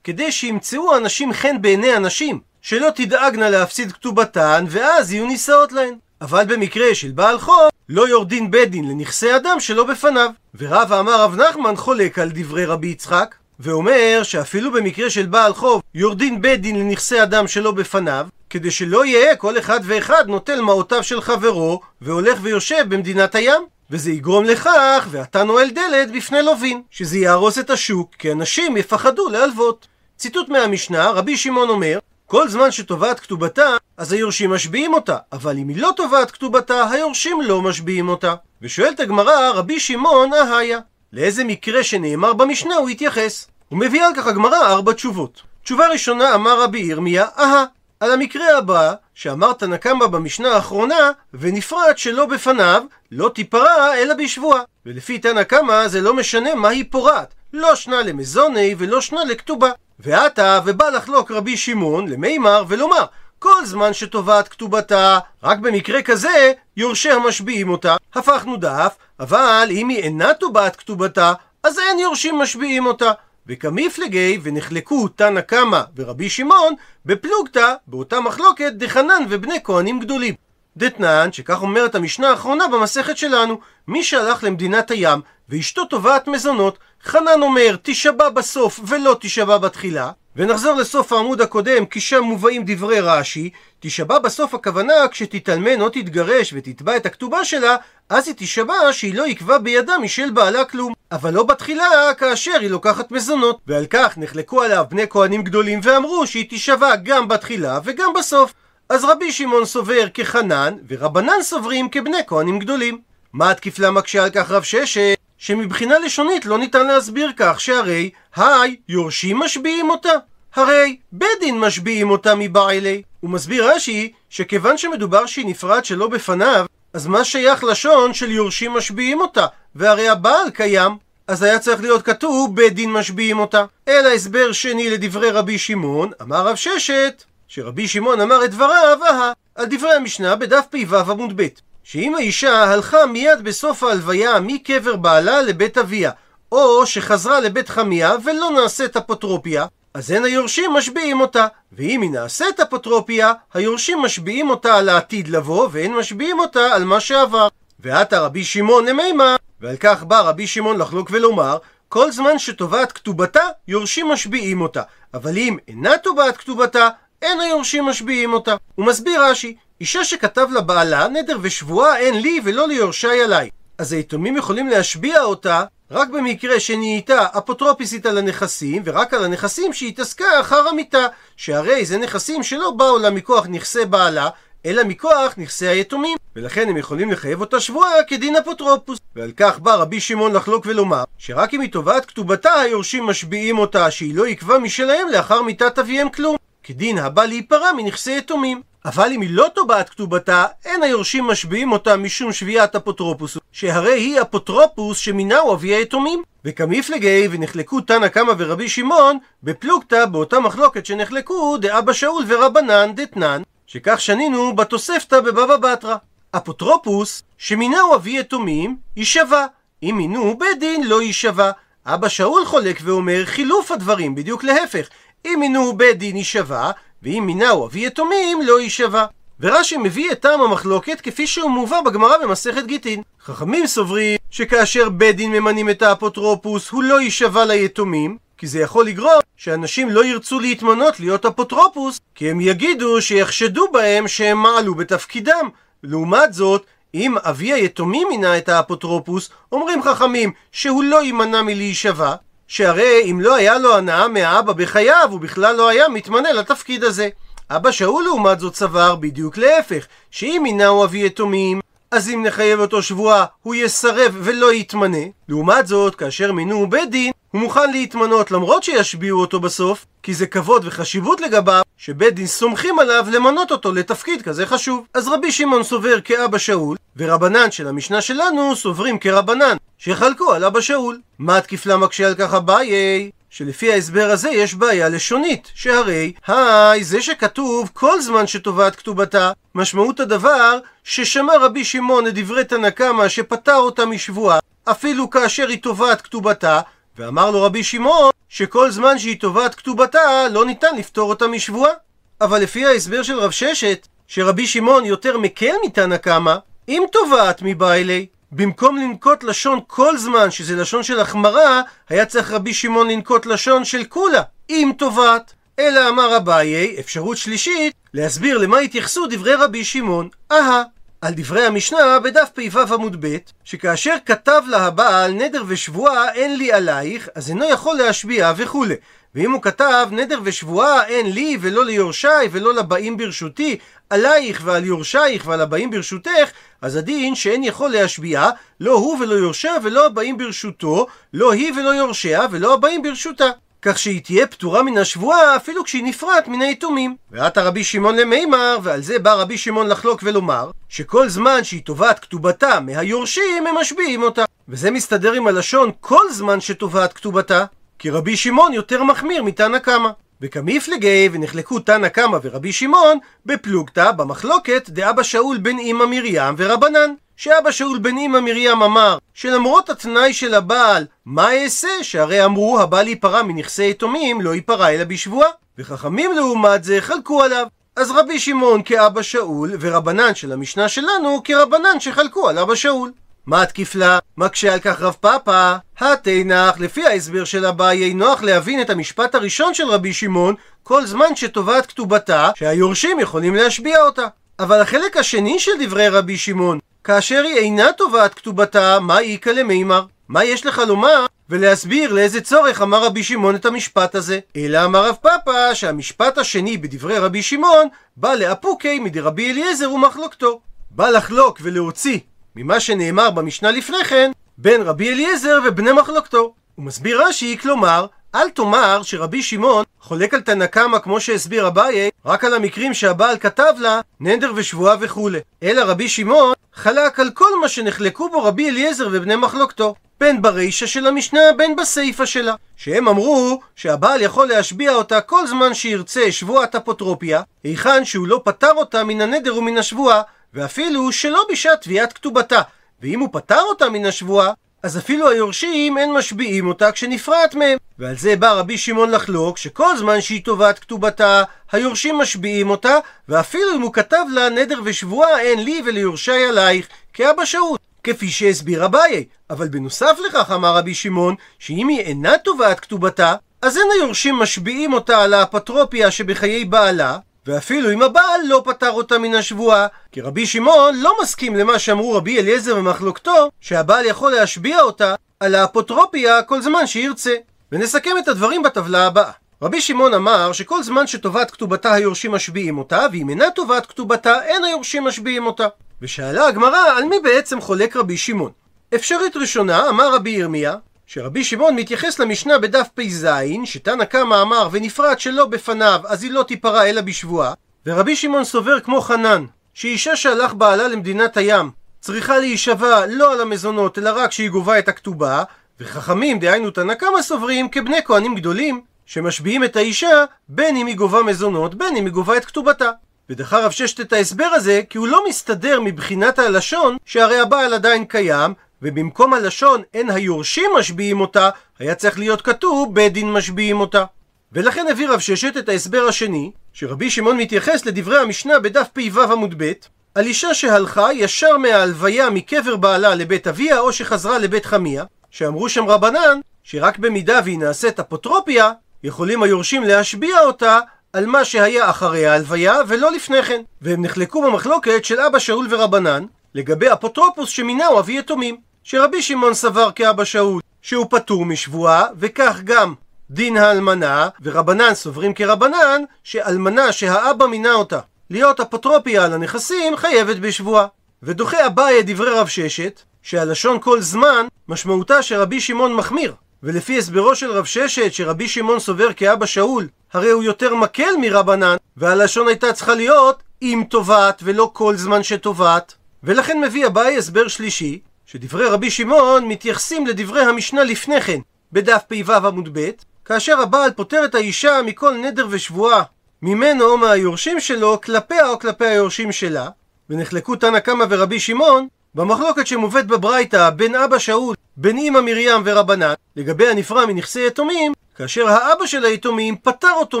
כדי 0.04 0.32
שימצאו 0.32 0.96
אנשים 0.96 1.32
חן 1.32 1.62
בעיני 1.62 1.96
אנשים, 1.96 2.40
שלא 2.62 2.88
תדאגנה 2.94 3.50
להפסיד 3.50 3.92
כתובתן, 3.92 4.64
ואז 4.68 5.12
יהיו 5.12 5.26
נישאות 5.26 5.72
להן. 5.72 5.94
אבל 6.20 6.44
במקרה 6.44 6.94
של 6.94 7.10
בעל 7.10 7.38
חוב, 7.38 7.68
לא 7.88 8.08
יורדין 8.08 8.50
בית 8.50 8.70
דין 8.70 8.88
לנכסי 8.88 9.36
אדם 9.36 9.60
שלא 9.60 9.84
בפניו. 9.84 10.30
ורב 10.58 10.92
אמר 10.92 11.22
רב 11.22 11.40
נחמן 11.40 11.76
חולק 11.76 12.18
על 12.18 12.30
דברי 12.34 12.64
רבי 12.64 12.86
יצחק, 12.86 13.34
ואומר 13.60 14.20
שאפילו 14.22 14.72
במקרה 14.72 15.10
של 15.10 15.26
בעל 15.26 15.54
חוב, 15.54 15.82
יורדין 15.94 16.42
בית 16.42 16.60
דין 16.60 16.80
לנכסי 16.80 17.22
אדם 17.22 17.48
שלא 17.48 17.72
בפניו, 17.72 18.26
כדי 18.50 18.70
שלא 18.70 19.04
יהיה 19.04 19.36
כל 19.36 19.58
אחד 19.58 19.80
ואחד 19.84 20.24
נוטל 20.28 20.60
מעותיו 20.60 21.02
של 21.02 21.20
חברו, 21.20 21.80
והולך 22.00 22.38
ויושב 22.42 22.84
במדינת 22.88 23.34
הים. 23.34 23.62
וזה 23.90 24.10
יגרום 24.12 24.44
לכך, 24.44 25.06
ואתה 25.10 25.44
נועל 25.44 25.70
דלת 25.70 26.12
בפני 26.12 26.42
לווין, 26.42 26.82
שזה 26.90 27.18
יהרוס 27.18 27.58
את 27.58 27.70
השוק, 27.70 28.14
כי 28.18 28.32
אנשים 28.32 28.76
יפחדו 28.76 29.28
להלוות. 29.28 29.86
ציטוט 30.16 30.48
מהמשנה, 30.48 31.10
רבי 31.10 31.36
שמעון 31.36 31.68
אומר, 31.68 31.98
כל 32.26 32.48
זמן 32.48 32.70
שתובעת 32.70 33.20
כתובתה, 33.20 33.76
אז 33.96 34.12
היורשים 34.12 34.50
משביעים 34.50 34.94
אותה, 34.94 35.16
אבל 35.32 35.58
אם 35.58 35.68
היא 35.68 35.76
לא 35.76 35.90
תובעת 35.96 36.30
כתובתה, 36.30 36.90
היורשים 36.90 37.40
לא 37.40 37.62
משביעים 37.62 38.08
אותה. 38.08 38.34
ושואלת 38.62 39.00
הגמרא, 39.00 39.50
רבי 39.50 39.80
שמעון 39.80 40.32
אהיה. 40.32 40.78
לאיזה 41.12 41.44
מקרה 41.44 41.84
שנאמר 41.84 42.32
במשנה 42.32 42.74
הוא 42.74 42.88
התייחס? 42.88 43.46
הוא 43.68 43.78
מביא 43.78 44.04
על 44.04 44.12
כך 44.16 44.26
הגמרא 44.26 44.66
ארבע 44.66 44.92
תשובות. 44.92 45.42
תשובה 45.62 45.88
ראשונה 45.88 46.34
אמר 46.34 46.62
רבי 46.62 46.78
ירמיה, 46.78 47.26
אהה. 47.38 47.64
על 48.00 48.12
המקרה 48.12 48.58
הבא, 48.58 48.94
שאמר 49.14 49.52
תנא 49.52 49.76
קמא 49.76 50.06
במשנה 50.06 50.54
האחרונה, 50.54 51.10
ונפרט 51.34 51.98
שלא 51.98 52.26
בפניו, 52.26 52.82
לא 53.12 53.30
תיפרע 53.34 53.94
אלא 53.94 54.14
בשבועה. 54.14 54.62
ולפי 54.86 55.18
תנא 55.18 55.42
קמא 55.42 55.88
זה 55.88 56.00
לא 56.00 56.14
משנה 56.14 56.54
מה 56.54 56.68
היא 56.68 56.84
פורעת, 56.90 57.34
לא 57.52 57.74
שנה 57.74 58.02
למזוני 58.02 58.74
ולא 58.78 59.00
שנה 59.00 59.24
לכתובה. 59.24 59.70
ועתה 59.98 60.60
ובא 60.64 60.88
לחלוק 60.88 61.30
רבי 61.30 61.56
שמעון 61.56 62.08
למימר 62.08 62.64
ולומר 62.68 63.04
כל 63.38 63.64
זמן 63.64 63.92
שתובעת 63.92 64.48
כתובתה, 64.48 65.18
רק 65.42 65.58
במקרה 65.58 66.02
כזה, 66.02 66.52
יורשיה 66.76 67.18
משביעים 67.18 67.70
אותה. 67.70 67.96
הפכנו 68.14 68.56
דף, 68.56 68.96
אבל 69.20 69.68
אם 69.70 69.88
היא 69.88 69.98
אינה 69.98 70.34
תובעת 70.34 70.76
כתובתה, 70.76 71.32
אז 71.62 71.78
אין 71.78 71.98
יורשים 71.98 72.38
משביעים 72.38 72.86
אותה. 72.86 73.12
וכמיפלגי 73.46 74.38
ונחלקו 74.42 75.08
תנא 75.08 75.40
קמא 75.40 75.80
ורבי 75.96 76.28
שמעון 76.30 76.74
בפלוגתא 77.06 77.74
באותה 77.86 78.20
מחלוקת 78.20 78.72
דחנן 78.72 79.22
ובני 79.28 79.58
כהנים 79.64 80.00
גדולים. 80.00 80.34
דתנן, 80.76 81.28
שכך 81.32 81.62
אומרת 81.62 81.94
המשנה 81.94 82.30
האחרונה 82.30 82.68
במסכת 82.68 83.16
שלנו, 83.16 83.60
מי 83.88 84.02
שהלך 84.02 84.44
למדינת 84.44 84.90
הים 84.90 85.20
ואשתו 85.48 85.84
תובעת 85.84 86.28
מזונות, 86.28 86.78
חנן 87.04 87.42
אומר 87.42 87.76
תישבע 87.76 88.28
בסוף 88.28 88.80
ולא 88.88 89.16
תישבע 89.20 89.58
בתחילה, 89.58 90.10
ונחזור 90.36 90.74
לסוף 90.74 91.12
העמוד 91.12 91.40
הקודם, 91.40 91.86
כי 91.86 92.00
שם 92.00 92.22
מובאים 92.22 92.62
דברי 92.66 93.00
רש"י, 93.00 93.50
תישבע 93.80 94.18
בסוף 94.18 94.54
הכוונה 94.54 95.08
כשתתאלמן 95.10 95.80
או 95.80 95.88
תתגרש 95.88 96.52
ותתבע 96.56 96.96
את 96.96 97.06
הכתובה 97.06 97.44
שלה, 97.44 97.76
אז 98.08 98.28
היא 98.28 98.36
תישבע 98.36 98.74
שהיא 98.92 99.14
לא 99.14 99.26
יקבע 99.26 99.58
בידה 99.58 99.98
משל 99.98 100.30
בעלה 100.30 100.64
כלום. 100.64 100.99
אבל 101.12 101.34
לא 101.34 101.42
בתחילה, 101.42 102.14
כאשר 102.18 102.58
היא 102.60 102.70
לוקחת 102.70 103.12
מזונות. 103.12 103.58
ועל 103.66 103.86
כך 103.86 104.18
נחלקו 104.18 104.62
עליו 104.62 104.84
בני 104.90 105.08
כהנים 105.10 105.42
גדולים 105.42 105.80
ואמרו 105.82 106.26
שהיא 106.26 106.48
תישבע 106.48 106.96
גם 106.96 107.28
בתחילה 107.28 107.78
וגם 107.84 108.12
בסוף. 108.18 108.52
אז 108.88 109.04
רבי 109.04 109.32
שמעון 109.32 109.64
סובר 109.64 110.08
כחנן, 110.14 110.74
ורבנן 110.88 111.42
סוברים 111.42 111.88
כבני 111.88 112.18
כהנים 112.26 112.58
גדולים. 112.58 112.98
מה 113.32 113.50
התקיפלה 113.50 113.90
מקשה 113.90 114.24
על 114.24 114.30
כך 114.30 114.50
רב 114.50 114.62
ששת? 114.62 115.18
שמבחינה 115.38 115.98
לשונית 115.98 116.46
לא 116.46 116.58
ניתן 116.58 116.86
להסביר 116.86 117.30
כך 117.36 117.60
שהרי 117.60 118.10
היי 118.36 118.76
יורשים 118.88 119.38
משביעים 119.38 119.90
אותה 119.90 120.12
הרי 120.54 120.96
בית 121.12 121.28
דין 121.40 121.60
משביעים 121.60 122.10
אותה 122.10 122.34
מבעילי 122.34 123.02
הוא 123.20 123.30
מסביר 123.30 123.70
רש"י 123.70 124.12
שכיוון 124.30 124.78
שמדובר 124.78 125.26
שהיא 125.26 125.46
נפרד 125.46 125.84
שלא 125.84 126.08
בפניו 126.08 126.66
אז 126.92 127.06
מה 127.06 127.24
שייך 127.24 127.64
לשון 127.64 128.14
של 128.14 128.30
יורשים 128.30 128.72
משביעים 128.72 129.20
אותה? 129.20 129.46
והרי 129.74 130.08
הבעל 130.08 130.50
קיים 130.50 130.96
אז 131.26 131.42
היה 131.42 131.58
צריך 131.58 131.80
להיות 131.80 132.02
כתוב 132.02 132.56
בית 132.56 132.74
דין 132.74 132.92
משביעים 132.92 133.38
אותה 133.38 133.64
אלא 133.88 134.08
הסבר 134.08 134.52
שני 134.52 134.90
לדברי 134.90 135.30
רבי 135.30 135.58
שמעון 135.58 136.10
אמר 136.22 136.46
רב 136.46 136.56
ששת 136.56 137.24
שרבי 137.48 137.88
שמעון 137.88 138.20
אמר 138.20 138.44
את 138.44 138.50
דבריו 138.50 138.98
אהה 139.04 139.32
על 139.54 139.66
דברי 139.66 139.94
המשנה 139.94 140.36
בדף 140.36 140.64
פ"ו 140.70 140.96
עמוד 140.96 141.32
ב' 141.36 141.46
שאם 141.84 142.14
האישה 142.14 142.64
הלכה 142.64 143.06
מיד 143.06 143.42
בסוף 143.42 143.82
ההלוויה 143.82 144.40
מקבר 144.40 144.96
בעלה 144.96 145.42
לבית 145.42 145.78
אביה, 145.78 146.10
או 146.52 146.86
שחזרה 146.86 147.40
לבית 147.40 147.68
חמיה 147.68 148.14
ולא 148.24 148.50
נעשית 148.50 148.96
אפוטרופיה, 148.96 149.66
אז 149.94 150.12
אין 150.12 150.24
היורשים 150.24 150.72
משביעים 150.72 151.20
אותה. 151.20 151.46
ואם 151.72 152.02
היא 152.02 152.10
נעשית 152.10 152.60
אפוטרופיה, 152.60 153.32
היורשים 153.54 153.98
משביעים 153.98 154.50
אותה 154.50 154.76
על 154.76 154.88
העתיד 154.88 155.28
לבוא, 155.28 155.68
ואין 155.72 155.94
משביעים 155.94 156.38
אותה 156.38 156.74
על 156.74 156.84
מה 156.84 157.00
שעבר. 157.00 157.48
ועתה 157.80 158.20
רבי 158.20 158.44
שמעון 158.44 158.86
למימה, 158.86 159.36
ועל 159.60 159.76
כך 159.76 160.02
בא 160.04 160.20
רבי 160.20 160.46
שמעון 160.46 160.78
לחלוק 160.78 161.08
ולומר, 161.12 161.58
כל 161.88 162.12
זמן 162.12 162.38
שטובעת 162.38 162.92
כתובתה, 162.92 163.40
יורשים 163.68 164.08
משביעים 164.08 164.60
אותה. 164.60 164.82
אבל 165.14 165.36
אם 165.36 165.56
אינה 165.68 165.98
טובעת 165.98 166.36
כתובתה, 166.36 166.88
אין 167.22 167.40
היורשים 167.40 167.84
משביעים 167.84 168.32
אותה. 168.32 168.56
הוא 168.74 168.86
מסביר 168.86 169.24
רש"י, 169.24 169.56
אישה 169.80 170.04
שכתב 170.04 170.48
לבעלה 170.54 171.08
נדר 171.08 171.38
ושבועה 171.40 171.98
אין 171.98 172.20
לי 172.20 172.40
ולא 172.44 172.68
ליורשי 172.68 173.22
עליי. 173.24 173.50
אז 173.80 173.92
היתומים 173.92 174.36
יכולים 174.36 174.68
להשביע 174.68 175.22
אותה 175.22 175.64
רק 175.90 176.08
במקרה 176.08 176.60
שנהייתה 176.60 177.26
אפוטרופיסית 177.38 178.06
על 178.06 178.18
הנכסים, 178.18 178.82
ורק 178.84 179.14
על 179.14 179.24
הנכסים 179.24 179.72
שהתעסקה 179.72 180.40
אחר 180.40 180.68
המיתה, 180.68 181.06
שהרי 181.36 181.84
זה 181.84 181.98
נכסים 181.98 182.42
שלא 182.42 182.70
באו 182.70 182.98
לה 182.98 183.10
מכוח 183.10 183.46
נכסי 183.46 183.84
בעלה, 183.84 184.28
אלא 184.66 184.84
מכוח 184.84 185.34
נכסי 185.36 185.66
היתומים, 185.66 186.18
ולכן 186.36 186.68
הם 186.68 186.76
יכולים 186.76 187.10
לחייב 187.10 187.40
אותה 187.40 187.60
שבועה 187.60 188.04
כדין 188.08 188.36
אפוטרופוס. 188.36 188.98
ועל 189.16 189.32
כך 189.36 189.58
בא 189.58 189.74
רבי 189.74 190.00
שמעון 190.00 190.32
לחלוק 190.32 190.66
ולומר, 190.66 191.04
שרק 191.18 191.54
אם 191.54 191.60
היא 191.60 191.72
תובעת 191.72 192.06
כתובתה, 192.06 192.52
היורשים 192.52 193.04
משביעים 193.04 193.58
אותה 193.58 193.90
שהיא 193.90 194.14
לא 194.14 194.26
יקבע 194.26 194.58
משלהם 194.58 195.08
לאחר 195.08 195.42
מיתת 195.42 195.78
אביהם 195.78 196.08
כלום, 196.08 196.36
כדין 196.62 196.98
הבא 196.98 197.24
להיפרע 197.24 197.72
מנכסי 197.72 198.18
יתומים. 198.18 198.69
אבל 198.84 199.12
אם 199.12 199.20
היא 199.20 199.30
לא 199.32 199.46
טובעת 199.54 199.88
כתובתה, 199.88 200.46
אין 200.64 200.82
היורשים 200.82 201.24
משביעים 201.24 201.72
אותה 201.72 201.96
משום 201.96 202.32
שביעת 202.32 202.76
אפוטרופוס, 202.76 203.38
שהרי 203.52 203.92
היא 203.92 204.20
אפוטרופוס 204.20 204.98
שמינהו 204.98 205.54
אבי 205.54 205.74
היתומים. 205.74 206.22
וכמפלגי 206.44 207.28
ונחלקו 207.30 207.80
תנא 207.80 208.08
קמא 208.08 208.32
ורבי 208.38 208.68
שמעון, 208.68 209.18
בפלוגתא 209.42 210.06
באותה 210.06 210.40
מחלוקת 210.40 210.86
שנחלקו 210.86 211.56
דאבא 211.56 211.92
שאול 211.92 212.24
ורבנן 212.28 212.92
דתנן, 212.94 213.42
שכך 213.66 214.00
שנינו 214.00 214.56
בתוספתא 214.56 215.20
בבבא 215.20 215.56
בתרא. 215.56 215.96
אפוטרופוס 216.36 217.22
שמינהו 217.38 217.94
אבי 217.94 218.18
יתומים, 218.18 218.76
יישבע. 218.96 219.46
אם 219.82 219.94
מינו 219.96 220.38
בית 220.38 220.58
דין 220.58 220.84
לא 220.84 221.02
יישבע. 221.02 221.50
אבא 221.86 222.08
שאול 222.08 222.44
חולק 222.44 222.80
ואומר 222.84 223.24
חילוף 223.24 223.72
הדברים, 223.72 224.14
בדיוק 224.14 224.44
להפך. 224.44 224.88
אם 225.26 225.36
מינו 225.40 225.72
בית 225.76 225.98
דין 225.98 226.16
יישבע, 226.16 226.70
ואם 227.02 227.22
מינהו 227.26 227.66
אבי 227.66 227.86
יתומים 227.86 228.42
לא 228.42 228.60
יישבע. 228.60 229.04
ורש"י 229.40 229.76
מביא 229.76 230.12
את 230.12 230.20
טעם 230.20 230.40
המחלוקת 230.40 231.00
כפי 231.00 231.26
שהוא 231.26 231.50
מובא 231.50 231.80
בגמרא 231.80 232.18
במסכת 232.22 232.66
גיטין. 232.66 233.02
חכמים 233.24 233.66
סוברים 233.66 234.18
שכאשר 234.30 234.88
בית 234.88 235.16
דין 235.16 235.32
ממנים 235.32 235.70
את 235.70 235.82
האפוטרופוס 235.82 236.70
הוא 236.70 236.82
לא 236.82 237.00
יישבע 237.00 237.44
ליתומים, 237.44 238.16
כי 238.38 238.46
זה 238.46 238.60
יכול 238.60 238.86
לגרום 238.86 239.20
שאנשים 239.36 239.90
לא 239.90 240.04
ירצו 240.04 240.40
להתמנות 240.40 241.00
להיות 241.00 241.26
אפוטרופוס, 241.26 242.00
כי 242.14 242.30
הם 242.30 242.40
יגידו 242.40 243.02
שיחשדו 243.02 243.66
בהם 243.72 244.08
שהם 244.08 244.38
מעלו 244.38 244.74
בתפקידם. 244.74 245.48
לעומת 245.82 246.32
זאת, 246.34 246.66
אם 246.94 247.14
אבי 247.18 247.52
היתומים 247.52 248.08
מינה 248.10 248.38
את 248.38 248.48
האפוטרופוס, 248.48 249.30
אומרים 249.52 249.82
חכמים 249.82 250.32
שהוא 250.52 250.84
לא 250.84 251.02
יימנע 251.02 251.42
מלהישבע, 251.42 252.14
שהרי 252.50 253.02
אם 253.10 253.20
לא 253.20 253.34
היה 253.34 253.58
לו 253.58 253.76
הנאה 253.76 254.08
מהאבא 254.08 254.52
בחייו, 254.52 255.08
הוא 255.10 255.20
בכלל 255.20 255.56
לא 255.56 255.68
היה 255.68 255.88
מתמנה 255.88 256.32
לתפקיד 256.32 256.84
הזה. 256.84 257.08
אבא 257.50 257.70
שאול 257.70 258.04
לעומת 258.04 258.40
זאת 258.40 258.54
סבר 258.54 258.96
בדיוק 258.96 259.36
להפך, 259.36 259.86
שאם 260.10 260.40
מינהו 260.42 260.84
אבי 260.84 261.06
יתומים, 261.06 261.60
אז 261.90 262.08
אם 262.08 262.22
נחייב 262.26 262.60
אותו 262.60 262.82
שבועה, 262.82 263.24
הוא 263.42 263.54
יסרב 263.54 264.16
ולא 264.18 264.52
יתמנה. 264.52 264.98
לעומת 265.28 265.66
זאת, 265.66 265.94
כאשר 265.94 266.32
מינו 266.32 266.70
בית 266.70 266.90
דין, 266.90 267.12
הוא 267.30 267.40
מוכן 267.40 267.70
להתמנות 267.70 268.30
למרות 268.30 268.62
שישביעו 268.62 269.20
אותו 269.20 269.40
בסוף, 269.40 269.86
כי 270.02 270.14
זה 270.14 270.26
כבוד 270.26 270.62
וחשיבות 270.66 271.20
לגביו, 271.20 271.62
שבית 271.76 272.14
דין 272.14 272.26
סומכים 272.26 272.78
עליו 272.78 273.06
למנות 273.12 273.50
אותו 273.52 273.72
לתפקיד 273.72 274.22
כזה 274.22 274.46
חשוב. 274.46 274.86
אז 274.94 275.08
רבי 275.08 275.32
שמעון 275.32 275.62
סובר 275.62 276.00
כאבא 276.00 276.38
שאול, 276.38 276.76
ורבנן 276.96 277.50
של 277.50 277.68
המשנה 277.68 278.00
שלנו 278.00 278.56
סוברים 278.56 278.98
כרבנן, 278.98 279.56
שחלקו 279.78 280.32
על 280.32 280.44
אבא 280.44 280.60
שאול. 280.60 281.00
מה 281.18 281.36
התקיפלה 281.36 281.76
מקשה 281.76 282.06
על 282.06 282.14
כך 282.14 282.34
אביי? 282.34 283.10
שלפי 283.30 283.72
ההסבר 283.72 284.10
הזה 284.10 284.30
יש 284.30 284.54
בעיה 284.54 284.88
לשונית, 284.88 285.50
שהרי, 285.54 286.12
היי, 286.26 286.84
זה 286.84 287.02
שכתוב 287.02 287.70
כל 287.74 288.00
זמן 288.00 288.26
שטובעת 288.26 288.76
כתובתה, 288.76 289.32
משמעות 289.54 290.00
הדבר 290.00 290.58
ששמע 290.84 291.32
רבי 291.40 291.64
שמעון 291.64 292.06
את 292.06 292.14
דברי 292.14 292.44
תנא 292.44 292.70
קמא 292.70 293.08
שפטר 293.08 293.56
אותה 293.56 293.86
משבועה, 293.86 294.38
אפילו 294.64 295.10
כאשר 295.10 295.48
היא 295.48 295.62
טובעת 295.62 296.02
כתובתה, 296.02 296.60
ואמר 296.98 297.30
לו 297.30 297.42
רבי 297.42 297.64
שמעון 297.64 298.10
שכל 298.28 298.70
זמן 298.70 298.98
שהיא 298.98 299.20
טובעת 299.20 299.54
כתובתה 299.54 300.28
לא 300.30 300.44
ניתן 300.44 300.76
לפטור 300.78 301.10
אותה 301.10 301.26
משבועה. 301.26 301.72
אבל 302.20 302.42
לפי 302.42 302.66
ההסבר 302.66 303.02
של 303.02 303.18
רב 303.18 303.30
ששת, 303.30 303.86
שרבי 304.08 304.46
שמעון 304.46 304.84
יותר 304.84 305.18
מקל 305.18 305.54
מתנא 305.64 305.96
קמא, 305.96 306.36
אם 306.68 306.82
טובעת 306.92 307.42
מבעילי, 307.42 308.06
במקום 308.32 308.76
לנקוט 308.76 309.24
לשון 309.24 309.60
כל 309.66 309.98
זמן, 309.98 310.30
שזה 310.30 310.56
לשון 310.56 310.82
של 310.82 311.00
החמרה, 311.00 311.62
היה 311.88 312.06
צריך 312.06 312.30
רבי 312.30 312.54
שמעון 312.54 312.90
לנקוט 312.90 313.26
לשון 313.26 313.64
של 313.64 313.84
כולה, 313.84 314.22
אם 314.50 314.72
טובעת. 314.78 315.32
אלא 315.58 315.88
אמר 315.88 316.16
אביי, 316.16 316.80
אפשרות 316.80 317.16
שלישית, 317.16 317.74
להסביר 317.94 318.38
למה 318.38 318.58
התייחסו 318.58 319.06
דברי 319.06 319.34
רבי 319.34 319.64
שמעון. 319.64 320.08
אהה, 320.32 320.62
על 321.00 321.12
דברי 321.16 321.46
המשנה 321.46 321.98
בדף 321.98 322.30
פ"ו 322.34 322.74
עמוד 322.74 322.96
ב', 323.06 323.16
שכאשר 323.44 323.94
כתב 324.06 324.42
לה 324.46 324.66
הבעל 324.66 325.12
נדר 325.12 325.44
ושבועה 325.46 326.12
אין 326.12 326.36
לי 326.36 326.52
עלייך, 326.52 327.08
אז 327.14 327.30
אינו 327.30 327.44
יכול 327.50 327.76
להשביע 327.76 328.32
וכולי. 328.36 328.74
ואם 329.14 329.32
הוא 329.32 329.42
כתב 329.42 329.88
נדר 329.90 330.20
ושבועה 330.24 330.86
אין 330.86 331.12
לי 331.12 331.38
ולא 331.40 331.64
ליורשי 331.64 332.08
ולא 332.30 332.54
לבאים 332.54 332.96
ברשותי, 332.96 333.56
עלייך 333.90 334.40
ועל 334.44 334.64
יורשייך 334.64 335.26
ועל 335.26 335.40
הבאים 335.40 335.70
ברשותך, 335.70 336.30
אז 336.62 336.76
הדין 336.76 337.14
שאין 337.14 337.44
יכול 337.44 337.70
להשביע, 337.70 338.28
לא 338.60 338.72
הוא 338.72 338.98
ולא 339.00 339.14
יורשיה 339.14 339.54
ולא 339.62 339.86
הבאים 339.86 340.18
ברשותו, 340.18 340.86
לא 341.14 341.32
היא 341.32 341.52
ולא 341.56 341.68
יורשיה 341.68 342.26
ולא 342.30 342.54
הבאים 342.54 342.82
ברשותה. 342.82 343.30
כך 343.62 343.78
שהיא 343.78 344.02
תהיה 344.02 344.26
פטורה 344.26 344.62
מן 344.62 344.78
השבועה 344.78 345.36
אפילו 345.36 345.64
כשהיא 345.64 345.84
נפרעת 345.84 346.28
מן 346.28 346.42
היתומים. 346.42 346.96
ועתה 347.10 347.42
רבי 347.42 347.64
שמעון 347.64 347.96
למימר, 347.96 348.58
ועל 348.62 348.82
זה 348.82 348.98
בא 348.98 349.14
רבי 349.14 349.38
שמעון 349.38 349.68
לחלוק 349.68 350.00
ולומר, 350.02 350.50
שכל 350.68 351.08
זמן 351.08 351.44
שהיא 351.44 351.62
תובעת 351.62 351.98
כתובתה 351.98 352.60
מהיורשים, 352.60 353.46
הם 353.46 353.54
משביעים 353.60 354.02
אותה. 354.02 354.24
וזה 354.48 354.70
מסתדר 354.70 355.12
עם 355.12 355.26
הלשון 355.26 355.70
כל 355.80 356.12
זמן 356.12 356.40
שתובעת 356.40 356.92
כתובתה, 356.92 357.44
כי 357.80 357.90
רבי 357.90 358.16
שמעון 358.16 358.52
יותר 358.52 358.82
מחמיר 358.82 359.22
מתנא 359.22 359.58
קמא. 359.58 359.90
וכמפלגי 360.20 361.08
ונחלקו 361.12 361.58
תנא 361.60 361.88
קמא 361.88 362.18
ורבי 362.22 362.52
שמעון 362.52 362.98
בפלוגתא 363.26 363.92
במחלוקת 363.92 364.68
דאבא 364.68 365.02
שאול 365.02 365.38
בן 365.38 365.58
אמא 365.58 365.84
מרים 365.86 366.34
ורבנן. 366.36 366.94
שאבא 367.16 367.50
שאול 367.50 367.78
בן 367.78 367.98
אמא 367.98 368.20
מרים 368.20 368.62
אמר 368.62 368.98
שלמרות 369.14 369.70
התנאי 369.70 370.12
של 370.12 370.34
הבעל 370.34 370.86
מה 371.06 371.34
אעשה 371.34 371.68
שהרי 371.82 372.24
אמרו 372.24 372.60
הבעל 372.60 372.88
ייפרע 372.88 373.22
מנכסי 373.22 373.70
יתומים 373.70 374.20
לא 374.20 374.34
ייפרע 374.34 374.68
אלא 374.68 374.84
בשבועה 374.84 375.28
וחכמים 375.58 376.12
לעומת 376.12 376.64
זה 376.64 376.80
חלקו 376.80 377.22
עליו 377.22 377.46
אז 377.76 377.90
רבי 377.90 378.18
שמעון 378.18 378.62
כאבא 378.62 379.02
שאול 379.02 379.56
ורבנן 379.60 380.14
של 380.14 380.32
המשנה 380.32 380.68
שלנו 380.68 381.20
כרבנן 381.24 381.80
שחלקו 381.80 382.28
על 382.28 382.38
אבא 382.38 382.54
שאול 382.54 382.92
מה 383.26 383.42
התקיף 383.42 383.74
לה? 383.74 383.98
מקשה 384.16 384.52
על 384.52 384.60
כך 384.60 384.80
רב 384.80 384.96
פאפא, 385.00 385.56
התנח, 385.80 386.60
לפי 386.60 386.86
ההסבר 386.86 387.24
של 387.24 387.46
אביי, 387.46 387.94
נוח 387.94 388.22
להבין 388.22 388.60
את 388.60 388.70
המשפט 388.70 389.14
הראשון 389.14 389.54
של 389.54 389.68
רבי 389.68 389.92
שמעון, 389.92 390.34
כל 390.62 390.86
זמן 390.86 391.16
שטובת 391.16 391.66
כתובתה, 391.66 392.30
שהיורשים 392.34 393.00
יכולים 393.00 393.34
להשביע 393.34 393.82
אותה. 393.82 394.06
אבל 394.38 394.60
החלק 394.60 394.96
השני 394.96 395.38
של 395.38 395.50
דברי 395.60 395.88
רבי 395.88 396.16
שמעון, 396.16 396.58
כאשר 396.84 397.22
היא 397.24 397.36
אינה 397.36 397.72
טובעת 397.72 398.14
כתובתה, 398.14 398.80
מה 398.80 399.00
איכא 399.00 399.30
למימר? 399.30 399.84
מה 400.08 400.24
יש 400.24 400.46
לך 400.46 400.62
לומר 400.68 401.06
ולהסביר 401.30 401.92
לאיזה 401.92 402.20
צורך 402.20 402.62
אמר 402.62 402.84
רבי 402.84 403.02
שמעון 403.02 403.34
את 403.34 403.46
המשפט 403.46 403.94
הזה? 403.94 404.18
אלא 404.36 404.64
אמר 404.64 404.88
רב 404.88 404.96
פאפא 405.02 405.54
שהמשפט 405.54 406.18
השני 406.18 406.56
בדברי 406.56 406.98
רבי 406.98 407.22
שמעון 407.22 407.68
בא 407.96 408.14
לאפוקי 408.14 408.78
מדרבי 408.78 409.30
אליעזר 409.30 409.72
ומחלוקתו. 409.72 410.40
בא 410.70 410.90
לחלוק 410.90 411.38
ולהוציא 411.42 411.98
ממה 412.42 412.60
שנאמר 412.60 413.10
במשנה 413.10 413.50
לפני 413.50 413.84
כן 413.84 414.10
בין 414.38 414.62
רבי 414.62 414.92
אליעזר 414.92 415.38
ובני 415.44 415.72
מחלוקתו. 415.72 416.32
הוא 416.54 416.64
מסביר 416.64 417.02
רש"י, 417.06 417.36
כלומר, 417.42 417.86
אל 418.14 418.30
תאמר 418.30 418.82
שרבי 418.82 419.22
שמעון 419.22 419.64
חולק 419.80 420.14
על 420.14 420.20
תנא 420.20 420.46
קמא 420.46 420.78
כמו 420.78 421.00
שהסביר 421.00 421.46
אביי 421.46 421.90
רק 422.04 422.24
על 422.24 422.34
המקרים 422.34 422.74
שהבעל 422.74 423.18
כתב 423.18 423.52
לה 423.58 423.80
נדר 424.00 424.32
ושבועה 424.34 424.76
וכולי 424.80 425.18
אלא 425.42 425.62
רבי 425.66 425.88
שמעון 425.88 426.32
חלק 426.54 427.00
על 427.00 427.10
כל 427.14 427.40
מה 427.40 427.48
שנחלקו 427.48 428.08
בו 428.10 428.22
רבי 428.24 428.48
אליעזר 428.48 428.88
ובני 428.92 429.16
מחלוקתו 429.16 429.74
בין 430.00 430.22
ברישא 430.22 430.66
של 430.66 430.86
המשנה 430.86 431.20
בין 431.36 431.56
בסיפא 431.56 432.06
שלה 432.06 432.34
שהם 432.56 432.88
אמרו 432.88 433.40
שהבעל 433.56 434.02
יכול 434.02 434.28
להשביע 434.28 434.74
אותה 434.74 435.00
כל 435.00 435.26
זמן 435.26 435.54
שירצה 435.54 436.12
שבועת 436.12 436.54
אפוטרופיה 436.54 437.22
היכן 437.44 437.84
שהוא 437.84 438.06
לא 438.08 438.20
פטר 438.24 438.52
אותה 438.52 438.84
מן 438.84 439.00
הנדר 439.00 439.36
ומן 439.36 439.58
השבועה 439.58 440.02
ואפילו 440.34 440.92
שלא 440.92 441.26
בשעת 441.32 441.62
תביעת 441.62 441.92
כתובתה 441.92 442.42
ואם 442.82 443.00
הוא 443.00 443.08
פטר 443.12 443.40
אותה 443.40 443.70
מן 443.70 443.86
השבועה 443.86 444.32
אז 444.62 444.78
אפילו 444.78 445.08
היורשים 445.08 445.78
אין 445.78 445.92
משביעים 445.92 446.46
אותה 446.46 446.72
כשנפרעת 446.72 447.34
מהם. 447.34 447.58
ועל 447.78 447.96
זה 447.96 448.16
בא 448.16 448.32
רבי 448.32 448.58
שמעון 448.58 448.90
לחלוק, 448.90 449.38
שכל 449.38 449.76
זמן 449.76 450.00
שהיא 450.00 450.24
תובעת 450.24 450.58
כתובתה, 450.58 451.22
היורשים 451.52 451.98
משביעים 451.98 452.50
אותה, 452.50 452.78
ואפילו 453.08 453.54
אם 453.56 453.60
הוא 453.60 453.72
כתב 453.72 454.04
לה 454.12 454.28
נדר 454.28 454.60
ושבועה 454.64 455.20
אין 455.20 455.44
לי 455.44 455.62
וליורשי 455.66 456.24
עלייך, 456.28 456.68
כאבא 456.92 457.24
שאול. 457.24 457.58
כפי 457.84 458.08
שהסביר 458.08 458.64
אביי. 458.64 459.04
אבל 459.30 459.48
בנוסף 459.48 459.98
לכך 460.06 460.30
אמר 460.34 460.56
רבי 460.56 460.74
שמעון, 460.74 461.14
שאם 461.38 461.68
היא 461.68 461.80
אינה 461.80 462.18
תובעת 462.18 462.60
כתובתה, 462.60 463.14
אז 463.42 463.58
אין 463.58 463.66
היורשים 463.74 464.14
משביעים 464.14 464.72
אותה 464.72 465.02
על 465.02 465.14
האפוטרופיה 465.14 465.90
שבחיי 465.90 466.44
בעלה, 466.44 466.98
ואפילו 467.26 467.72
אם 467.72 467.82
הבעל 467.82 468.20
לא 468.24 468.42
פטר 468.44 468.70
אותה 468.70 468.98
מן 468.98 469.14
השבועה, 469.14 469.66
כי 469.92 470.00
רבי 470.00 470.26
שמעון 470.26 470.80
לא 470.80 470.96
מסכים 471.02 471.36
למה 471.36 471.58
שאמרו 471.58 471.92
רבי 471.92 472.18
אליעזר 472.18 472.54
במחלוקתו, 472.54 473.30
שהבעל 473.40 473.86
יכול 473.86 474.12
להשביע 474.12 474.60
אותה 474.60 474.94
על 475.20 475.34
האפוטרופיה 475.34 476.22
כל 476.22 476.42
זמן 476.42 476.66
שירצה. 476.66 477.14
ונסכם 477.52 477.98
את 477.98 478.08
הדברים 478.08 478.42
בטבלה 478.42 478.86
הבאה. 478.86 479.10
רבי 479.42 479.60
שמעון 479.60 479.94
אמר 479.94 480.32
שכל 480.32 480.62
זמן 480.62 480.86
שטובת 480.86 481.30
כתובתה 481.30 481.72
היורשים 481.72 482.12
משביעים 482.12 482.58
אותה, 482.58 482.86
ואם 482.92 483.10
אינה 483.10 483.30
טובת 483.30 483.66
כתובתה 483.66 484.22
אין 484.24 484.44
היורשים 484.44 484.84
משביעים 484.84 485.26
אותה. 485.26 485.46
ושאלה 485.82 486.26
הגמרא 486.26 486.58
על 486.76 486.84
מי 486.84 487.00
בעצם 487.00 487.40
חולק 487.40 487.76
רבי 487.76 487.96
שמעון. 487.96 488.30
אפשרית 488.74 489.16
ראשונה 489.16 489.68
אמר 489.68 489.94
רבי 489.94 490.10
ירמיה 490.10 490.56
שרבי 490.92 491.24
שמעון 491.24 491.56
מתייחס 491.56 491.98
למשנה 491.98 492.38
בדף 492.38 492.68
פ"ז, 492.74 493.06
שתנא 493.44 493.84
קמא 493.84 494.22
אמר 494.22 494.48
ונפרד 494.52 495.00
שלא 495.00 495.26
בפניו, 495.26 495.80
אז 495.86 496.02
היא 496.02 496.10
לא 496.10 496.22
תיפרע 496.22 496.64
אלא 496.64 496.80
בשבועה, 496.80 497.32
ורבי 497.66 497.96
שמעון 497.96 498.24
סובר 498.24 498.60
כמו 498.60 498.80
חנן, 498.80 499.24
שאישה 499.54 499.96
שהלך 499.96 500.34
בעלה 500.34 500.68
למדינת 500.68 501.16
הים, 501.16 501.50
צריכה 501.80 502.18
להישבע 502.18 502.86
לא 502.86 503.12
על 503.12 503.20
המזונות, 503.20 503.78
אלא 503.78 503.90
רק 503.94 504.12
שהיא 504.12 504.30
גובה 504.30 504.58
את 504.58 504.68
הכתובה, 504.68 505.22
וחכמים, 505.60 506.18
דהיינו 506.18 506.50
תנא 506.50 506.74
קמא 506.74 507.02
סוברים, 507.02 507.48
כבני 507.48 507.82
כהנים 507.84 508.14
גדולים, 508.14 508.60
שמשביעים 508.86 509.44
את 509.44 509.56
האישה, 509.56 510.04
בין 510.28 510.56
אם 510.56 510.66
היא 510.66 510.76
גובה 510.76 511.02
מזונות, 511.02 511.54
בין 511.54 511.76
אם 511.76 511.84
היא 511.84 511.92
גובה 511.92 512.16
את 512.16 512.24
כתובתה. 512.24 512.70
ודחה 513.10 513.44
רב 513.44 513.50
ששת 513.50 513.80
את 513.80 513.92
ההסבר 513.92 514.24
הזה, 514.24 514.62
כי 514.70 514.78
הוא 514.78 514.88
לא 514.88 515.04
מסתדר 515.08 515.60
מבחינת 515.60 516.18
הלשון, 516.18 516.76
שהרי 516.84 517.18
הבעל 517.18 517.54
עדיין 517.54 517.84
קיים, 517.84 518.34
ובמקום 518.62 519.14
הלשון 519.14 519.62
אין 519.74 519.90
היורשים 519.90 520.50
משביעים 520.58 521.00
אותה, 521.00 521.30
היה 521.58 521.74
צריך 521.74 521.98
להיות 521.98 522.22
כתוב 522.22 522.74
בית 522.74 522.92
דין 522.92 523.12
משביעים 523.12 523.60
אותה. 523.60 523.84
ולכן 524.32 524.66
הביא 524.70 524.88
רב 524.88 525.00
ששת 525.00 525.36
את 525.36 525.48
ההסבר 525.48 525.86
השני, 525.88 526.30
שרבי 526.52 526.90
שמעון 526.90 527.16
מתייחס 527.16 527.66
לדברי 527.66 527.98
המשנה 527.98 528.38
בדף 528.38 528.68
פ"ו 528.72 529.00
עמוד 529.00 529.34
ב', 529.42 529.52
על 529.94 530.06
אישה 530.06 530.34
שהלכה 530.34 530.92
ישר 530.92 531.38
מההלוויה 531.38 532.10
מקבר 532.10 532.56
בעלה 532.56 532.94
לבית 532.94 533.26
אביה 533.26 533.60
או 533.60 533.72
שחזרה 533.72 534.18
לבית 534.18 534.46
חמיה, 534.46 534.84
שאמרו 535.10 535.48
שם 535.48 535.64
רבנן 535.64 536.20
שרק 536.44 536.78
במידה 536.78 537.20
והיא 537.24 537.38
נעשית 537.38 537.80
אפוטרופיה, 537.80 538.52
יכולים 538.84 539.22
היורשים 539.22 539.62
להשביע 539.62 540.20
אותה 540.20 540.58
על 540.92 541.06
מה 541.06 541.24
שהיה 541.24 541.70
אחרי 541.70 542.06
ההלוויה 542.06 542.54
ולא 542.68 542.92
לפני 542.92 543.22
כן. 543.22 543.42
והם 543.62 543.84
נחלקו 543.84 544.22
במחלוקת 544.22 544.84
של 544.84 545.00
אבא 545.00 545.18
שאול 545.18 545.46
ורבנן 545.50 546.04
לגבי 546.34 546.72
אפוטרופוס 546.72 547.28
שמינהו 547.28 547.78
אבי 547.78 547.98
יתומים. 547.98 548.49
שרבי 548.64 549.02
שמעון 549.02 549.34
סבר 549.34 549.70
כאבא 549.74 550.04
שאול 550.04 550.40
שהוא 550.62 550.86
פטור 550.90 551.24
משבועה, 551.24 551.84
וכך 551.98 552.40
גם 552.44 552.74
דין 553.10 553.36
האלמנה, 553.36 554.08
ורבנן 554.22 554.74
סוברים 554.74 555.14
כרבנן, 555.14 555.82
שאלמנה 556.04 556.72
שהאבא 556.72 557.26
מינה 557.26 557.52
אותה 557.52 557.80
להיות 558.10 558.40
אפוטרופיה 558.40 559.04
על 559.04 559.12
הנכסים, 559.12 559.76
חייבת 559.76 560.16
בשבועה. 560.16 560.66
ודוחה 561.02 561.46
אביי 561.46 561.80
את 561.80 561.86
דברי 561.86 562.10
רב 562.10 562.28
ששת, 562.28 562.80
שהלשון 563.02 563.58
כל 563.60 563.80
זמן, 563.80 564.26
משמעותה 564.48 565.02
שרבי 565.02 565.40
שמעון 565.40 565.74
מחמיר. 565.74 566.14
ולפי 566.42 566.78
הסברו 566.78 567.14
של 567.14 567.30
רב 567.30 567.44
ששת, 567.44 567.92
שרבי 567.92 568.28
שמעון 568.28 568.58
סובר 568.58 568.92
כאבא 568.92 569.26
שאול, 569.26 569.68
הרי 569.92 570.10
הוא 570.10 570.22
יותר 570.22 570.54
מקל 570.54 570.90
מרבנן, 571.00 571.56
והלשון 571.76 572.28
הייתה 572.28 572.52
צריכה 572.52 572.74
להיות 572.74 573.22
אם 573.42 573.64
טובעת 573.70 574.20
ולא 574.24 574.50
כל 574.52 574.76
זמן 574.76 575.02
שטובעת. 575.02 575.74
ולכן 576.04 576.40
מביא 576.40 576.66
אביי 576.66 576.98
הסבר 576.98 577.28
שלישי, 577.28 577.78
שדברי 578.12 578.46
רבי 578.46 578.70
שמעון 578.70 579.28
מתייחסים 579.28 579.86
לדברי 579.86 580.22
המשנה 580.22 580.64
לפני 580.64 581.00
כן, 581.00 581.18
בדף 581.52 581.82
פ"ו 581.88 582.12
עמוד 582.12 582.48
ב', 582.52 582.70
כאשר 583.04 583.40
הבעל 583.40 583.70
פוטר 583.70 584.04
את 584.04 584.14
האישה 584.14 584.60
מכל 584.66 584.94
נדר 584.94 585.26
ושבועה 585.30 585.82
ממנו 586.22 586.64
או 586.64 586.78
מהיורשים 586.78 587.40
שלו, 587.40 587.80
כלפיה 587.80 588.28
או 588.28 588.38
כלפי 588.38 588.66
היורשים 588.66 589.12
שלה, 589.12 589.48
ונחלקו 589.90 590.36
תנא 590.36 590.58
קמא 590.58 590.84
ורבי 590.88 591.20
שמעון 591.20 591.68
במחלוקת 591.94 592.46
שמובאת 592.46 592.86
בברייתא 592.86 593.50
בין 593.50 593.74
אבא 593.74 593.98
שאול, 593.98 594.36
בין 594.56 594.78
אמא 594.78 595.00
מרים 595.00 595.42
ורבנן, 595.44 595.94
לגבי 596.16 596.48
הנפרע 596.48 596.86
מנכסי 596.86 597.26
יתומים, 597.26 597.72
כאשר 597.96 598.28
האבא 598.28 598.66
של 598.66 598.84
היתומים 598.84 599.36
פטר 599.42 599.72
אותו 599.72 600.00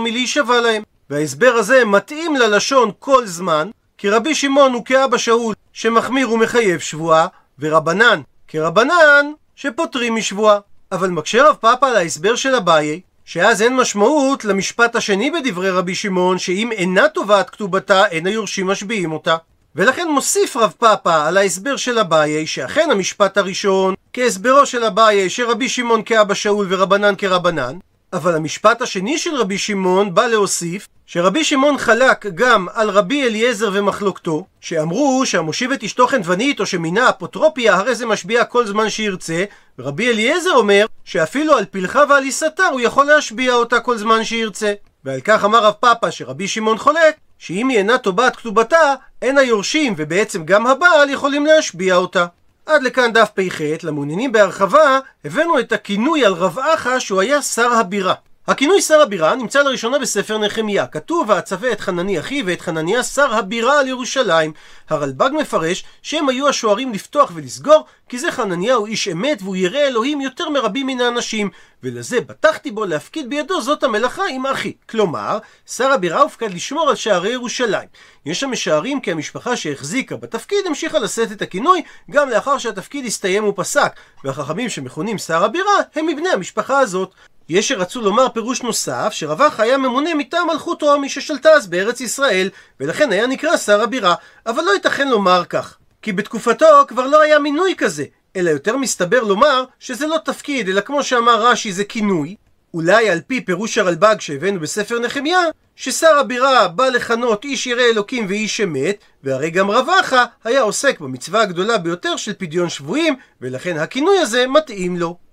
מלהישבע 0.00 0.60
להם. 0.60 0.82
וההסבר 1.10 1.52
הזה 1.52 1.84
מתאים 1.84 2.36
ללשון 2.36 2.90
כל 2.98 3.26
זמן, 3.26 3.70
כי 3.98 4.10
רבי 4.10 4.34
שמעון 4.34 4.72
הוא 4.72 4.84
כאבא 4.84 5.18
שאול 5.18 5.54
שמחמיר 5.72 6.32
ומחייב 6.32 6.80
שבועה, 6.80 7.26
ורבנן 7.60 8.20
כרבנן 8.48 9.32
שפוטרים 9.56 10.14
משבועה. 10.14 10.58
אבל 10.92 11.08
מקשה 11.10 11.48
רב 11.48 11.56
פאפא 11.60 11.86
על 11.86 11.96
ההסבר 11.96 12.36
של 12.36 12.54
אביי, 12.54 13.00
שאז 13.24 13.62
אין 13.62 13.76
משמעות 13.76 14.44
למשפט 14.44 14.96
השני 14.96 15.30
בדברי 15.30 15.70
רבי 15.70 15.94
שמעון, 15.94 16.38
שאם 16.38 16.72
אינה 16.72 17.08
טובעת 17.08 17.50
כתובתה, 17.50 18.06
אין 18.06 18.26
היורשים 18.26 18.66
משביעים 18.66 19.12
אותה. 19.12 19.36
ולכן 19.76 20.08
מוסיף 20.08 20.56
רב 20.56 20.72
פאפא 20.78 21.26
על 21.28 21.36
ההסבר 21.36 21.76
של 21.76 21.98
אביי, 21.98 22.46
שאכן 22.46 22.88
המשפט 22.90 23.38
הראשון, 23.38 23.94
כהסברו 24.12 24.66
של 24.66 24.84
אביי, 24.84 25.30
שרבי 25.30 25.68
שמעון 25.68 26.02
כאבא 26.02 26.34
שאול 26.34 26.66
ורבנן 26.70 27.14
כרבנן, 27.18 27.78
אבל 28.12 28.36
המשפט 28.36 28.82
השני 28.82 29.18
של 29.18 29.34
רבי 29.34 29.58
שמעון 29.58 30.14
בא 30.14 30.26
להוסיף 30.26 30.88
שרבי 31.12 31.44
שמעון 31.44 31.78
חלק 31.78 32.26
גם 32.26 32.66
על 32.74 32.90
רבי 32.90 33.24
אליעזר 33.24 33.70
ומחלוקתו, 33.72 34.44
שאמרו 34.60 35.26
שהמושיב 35.26 35.72
את 35.72 35.82
אשתו 35.82 36.06
חנוונית 36.06 36.60
או 36.60 36.66
שמינה 36.66 37.08
אפוטרופיה 37.08 37.74
הרי 37.74 37.94
זה 37.94 38.06
משביע 38.06 38.44
כל 38.44 38.66
זמן 38.66 38.90
שירצה, 38.90 39.44
ורבי 39.78 40.10
אליעזר 40.10 40.50
אומר 40.50 40.86
שאפילו 41.04 41.56
על 41.56 41.64
פלחה 41.64 42.02
ועל 42.08 42.22
עיסתה 42.22 42.66
הוא 42.66 42.80
יכול 42.80 43.06
להשביע 43.06 43.54
אותה 43.54 43.80
כל 43.80 43.98
זמן 43.98 44.24
שירצה. 44.24 44.72
ועל 45.04 45.20
כך 45.20 45.44
אמר 45.44 45.64
רב 45.64 45.74
פאפא 45.80 46.10
שרבי 46.10 46.48
שמעון 46.48 46.78
חולק 46.78 47.16
שאם 47.38 47.68
היא 47.68 47.78
אינה 47.78 47.98
טובעת 47.98 48.36
כתובתה, 48.36 48.94
אין 49.22 49.38
היורשים 49.38 49.94
ובעצם 49.96 50.44
גם 50.44 50.66
הבעל 50.66 51.10
יכולים 51.10 51.46
להשביע 51.46 51.96
אותה. 51.96 52.26
עד 52.66 52.82
לכאן 52.82 53.12
דף 53.12 53.30
פ"ח, 53.34 53.60
למעוניינים 53.82 54.32
בהרחבה, 54.32 54.98
הבאנו 55.24 55.58
את 55.58 55.72
הכינוי 55.72 56.24
על 56.24 56.32
רב 56.32 56.58
אחא 56.58 56.98
שהוא 56.98 57.20
היה 57.20 57.42
שר 57.42 57.72
הבירה. 57.72 58.14
הכינוי 58.50 58.82
שר 58.82 59.00
הבירה 59.00 59.34
נמצא 59.34 59.62
לראשונה 59.62 59.98
בספר 59.98 60.38
נחמיה. 60.38 60.86
כתוב 60.86 61.28
ואצווה 61.28 61.72
את 61.72 61.80
חנני 61.80 62.20
אחי 62.20 62.42
ואת 62.46 62.60
חנניה 62.60 63.02
שר 63.02 63.34
הבירה 63.34 63.80
על 63.80 63.88
ירושלים. 63.88 64.52
הרלב"ג 64.88 65.30
מפרש 65.40 65.84
שהם 66.02 66.28
היו 66.28 66.48
השוערים 66.48 66.92
לפתוח 66.92 67.32
ולסגור, 67.34 67.84
כי 68.08 68.18
זה 68.18 68.32
חנניה 68.32 68.74
הוא 68.74 68.86
איש 68.86 69.08
אמת 69.08 69.42
והוא 69.42 69.56
ירא 69.56 69.78
אלוהים 69.78 70.20
יותר 70.20 70.48
מרבים 70.48 70.86
מן 70.86 71.00
האנשים. 71.00 71.50
ולזה 71.82 72.20
בטחתי 72.20 72.70
בו 72.70 72.84
להפקיד 72.84 73.30
בידו 73.30 73.60
זאת 73.60 73.82
המלאכה 73.82 74.22
עם 74.30 74.46
אחי. 74.46 74.72
כלומר, 74.88 75.38
שר 75.66 75.92
הבירה 75.92 76.22
הופקד 76.22 76.54
לשמור 76.54 76.88
על 76.88 76.94
שערי 76.94 77.30
ירושלים. 77.30 77.88
יש 78.26 78.40
שם 78.40 78.50
משערים 78.50 79.00
כי 79.00 79.12
המשפחה 79.12 79.56
שהחזיקה 79.56 80.16
בתפקיד 80.16 80.66
המשיכה 80.66 80.98
לשאת 80.98 81.32
את 81.32 81.42
הכינוי 81.42 81.82
גם 82.10 82.28
לאחר 82.28 82.58
שהתפקיד 82.58 83.04
הסתיים 83.04 83.44
ופסק, 83.44 83.92
והחכמים 84.24 84.68
שמכונים 84.68 85.18
שר 85.18 85.44
הבירה 85.44 85.74
הם 85.94 86.06
מבני 86.06 86.28
המשפחה 86.28 86.78
הזאת. 86.78 87.14
יש 87.50 87.68
שרצו 87.68 88.00
לומר 88.00 88.28
פירוש 88.28 88.62
נוסף, 88.62 89.08
שרווח 89.10 89.60
היה 89.60 89.78
ממונה 89.78 90.14
מטעם 90.14 90.46
מלכות 90.46 90.82
רומי 90.82 91.08
ששלטה 91.08 91.50
אז 91.50 91.66
בארץ 91.66 92.00
ישראל, 92.00 92.50
ולכן 92.80 93.12
היה 93.12 93.26
נקרא 93.26 93.56
שר 93.56 93.82
הבירה, 93.82 94.14
אבל 94.46 94.62
לא 94.62 94.70
ייתכן 94.70 95.08
לומר 95.08 95.44
כך. 95.48 95.76
כי 96.02 96.12
בתקופתו 96.12 96.66
כבר 96.88 97.06
לא 97.06 97.20
היה 97.20 97.38
מינוי 97.38 97.74
כזה, 97.78 98.04
אלא 98.36 98.50
יותר 98.50 98.76
מסתבר 98.76 99.22
לומר 99.22 99.64
שזה 99.80 100.06
לא 100.06 100.16
תפקיד, 100.24 100.68
אלא 100.68 100.80
כמו 100.80 101.02
שאמר 101.02 101.46
רש"י 101.46 101.72
זה 101.72 101.84
כינוי. 101.84 102.36
אולי 102.74 103.10
על 103.10 103.20
פי 103.26 103.40
פירוש 103.40 103.78
הרלב"ג 103.78 104.16
שהבאנו 104.20 104.60
בספר 104.60 104.98
נחמיה, 104.98 105.40
ששר 105.76 106.18
הבירה 106.18 106.68
בא 106.68 106.86
לכנות 106.86 107.44
איש 107.44 107.66
ירא 107.66 107.82
אלוקים 107.82 108.26
ואיש 108.28 108.60
אמת, 108.60 108.98
והרי 109.24 109.50
גם 109.50 109.70
רבחה 109.70 110.24
היה 110.44 110.60
עוסק 110.60 111.00
במצווה 111.00 111.42
הגדולה 111.42 111.78
ביותר 111.78 112.16
של 112.16 112.32
פדיון 112.38 112.68
שבויים, 112.68 113.16
ולכן 113.40 113.78
הכינוי 113.78 114.18
הזה 114.18 114.46
מתאים 114.46 114.96
לו. 114.96 115.29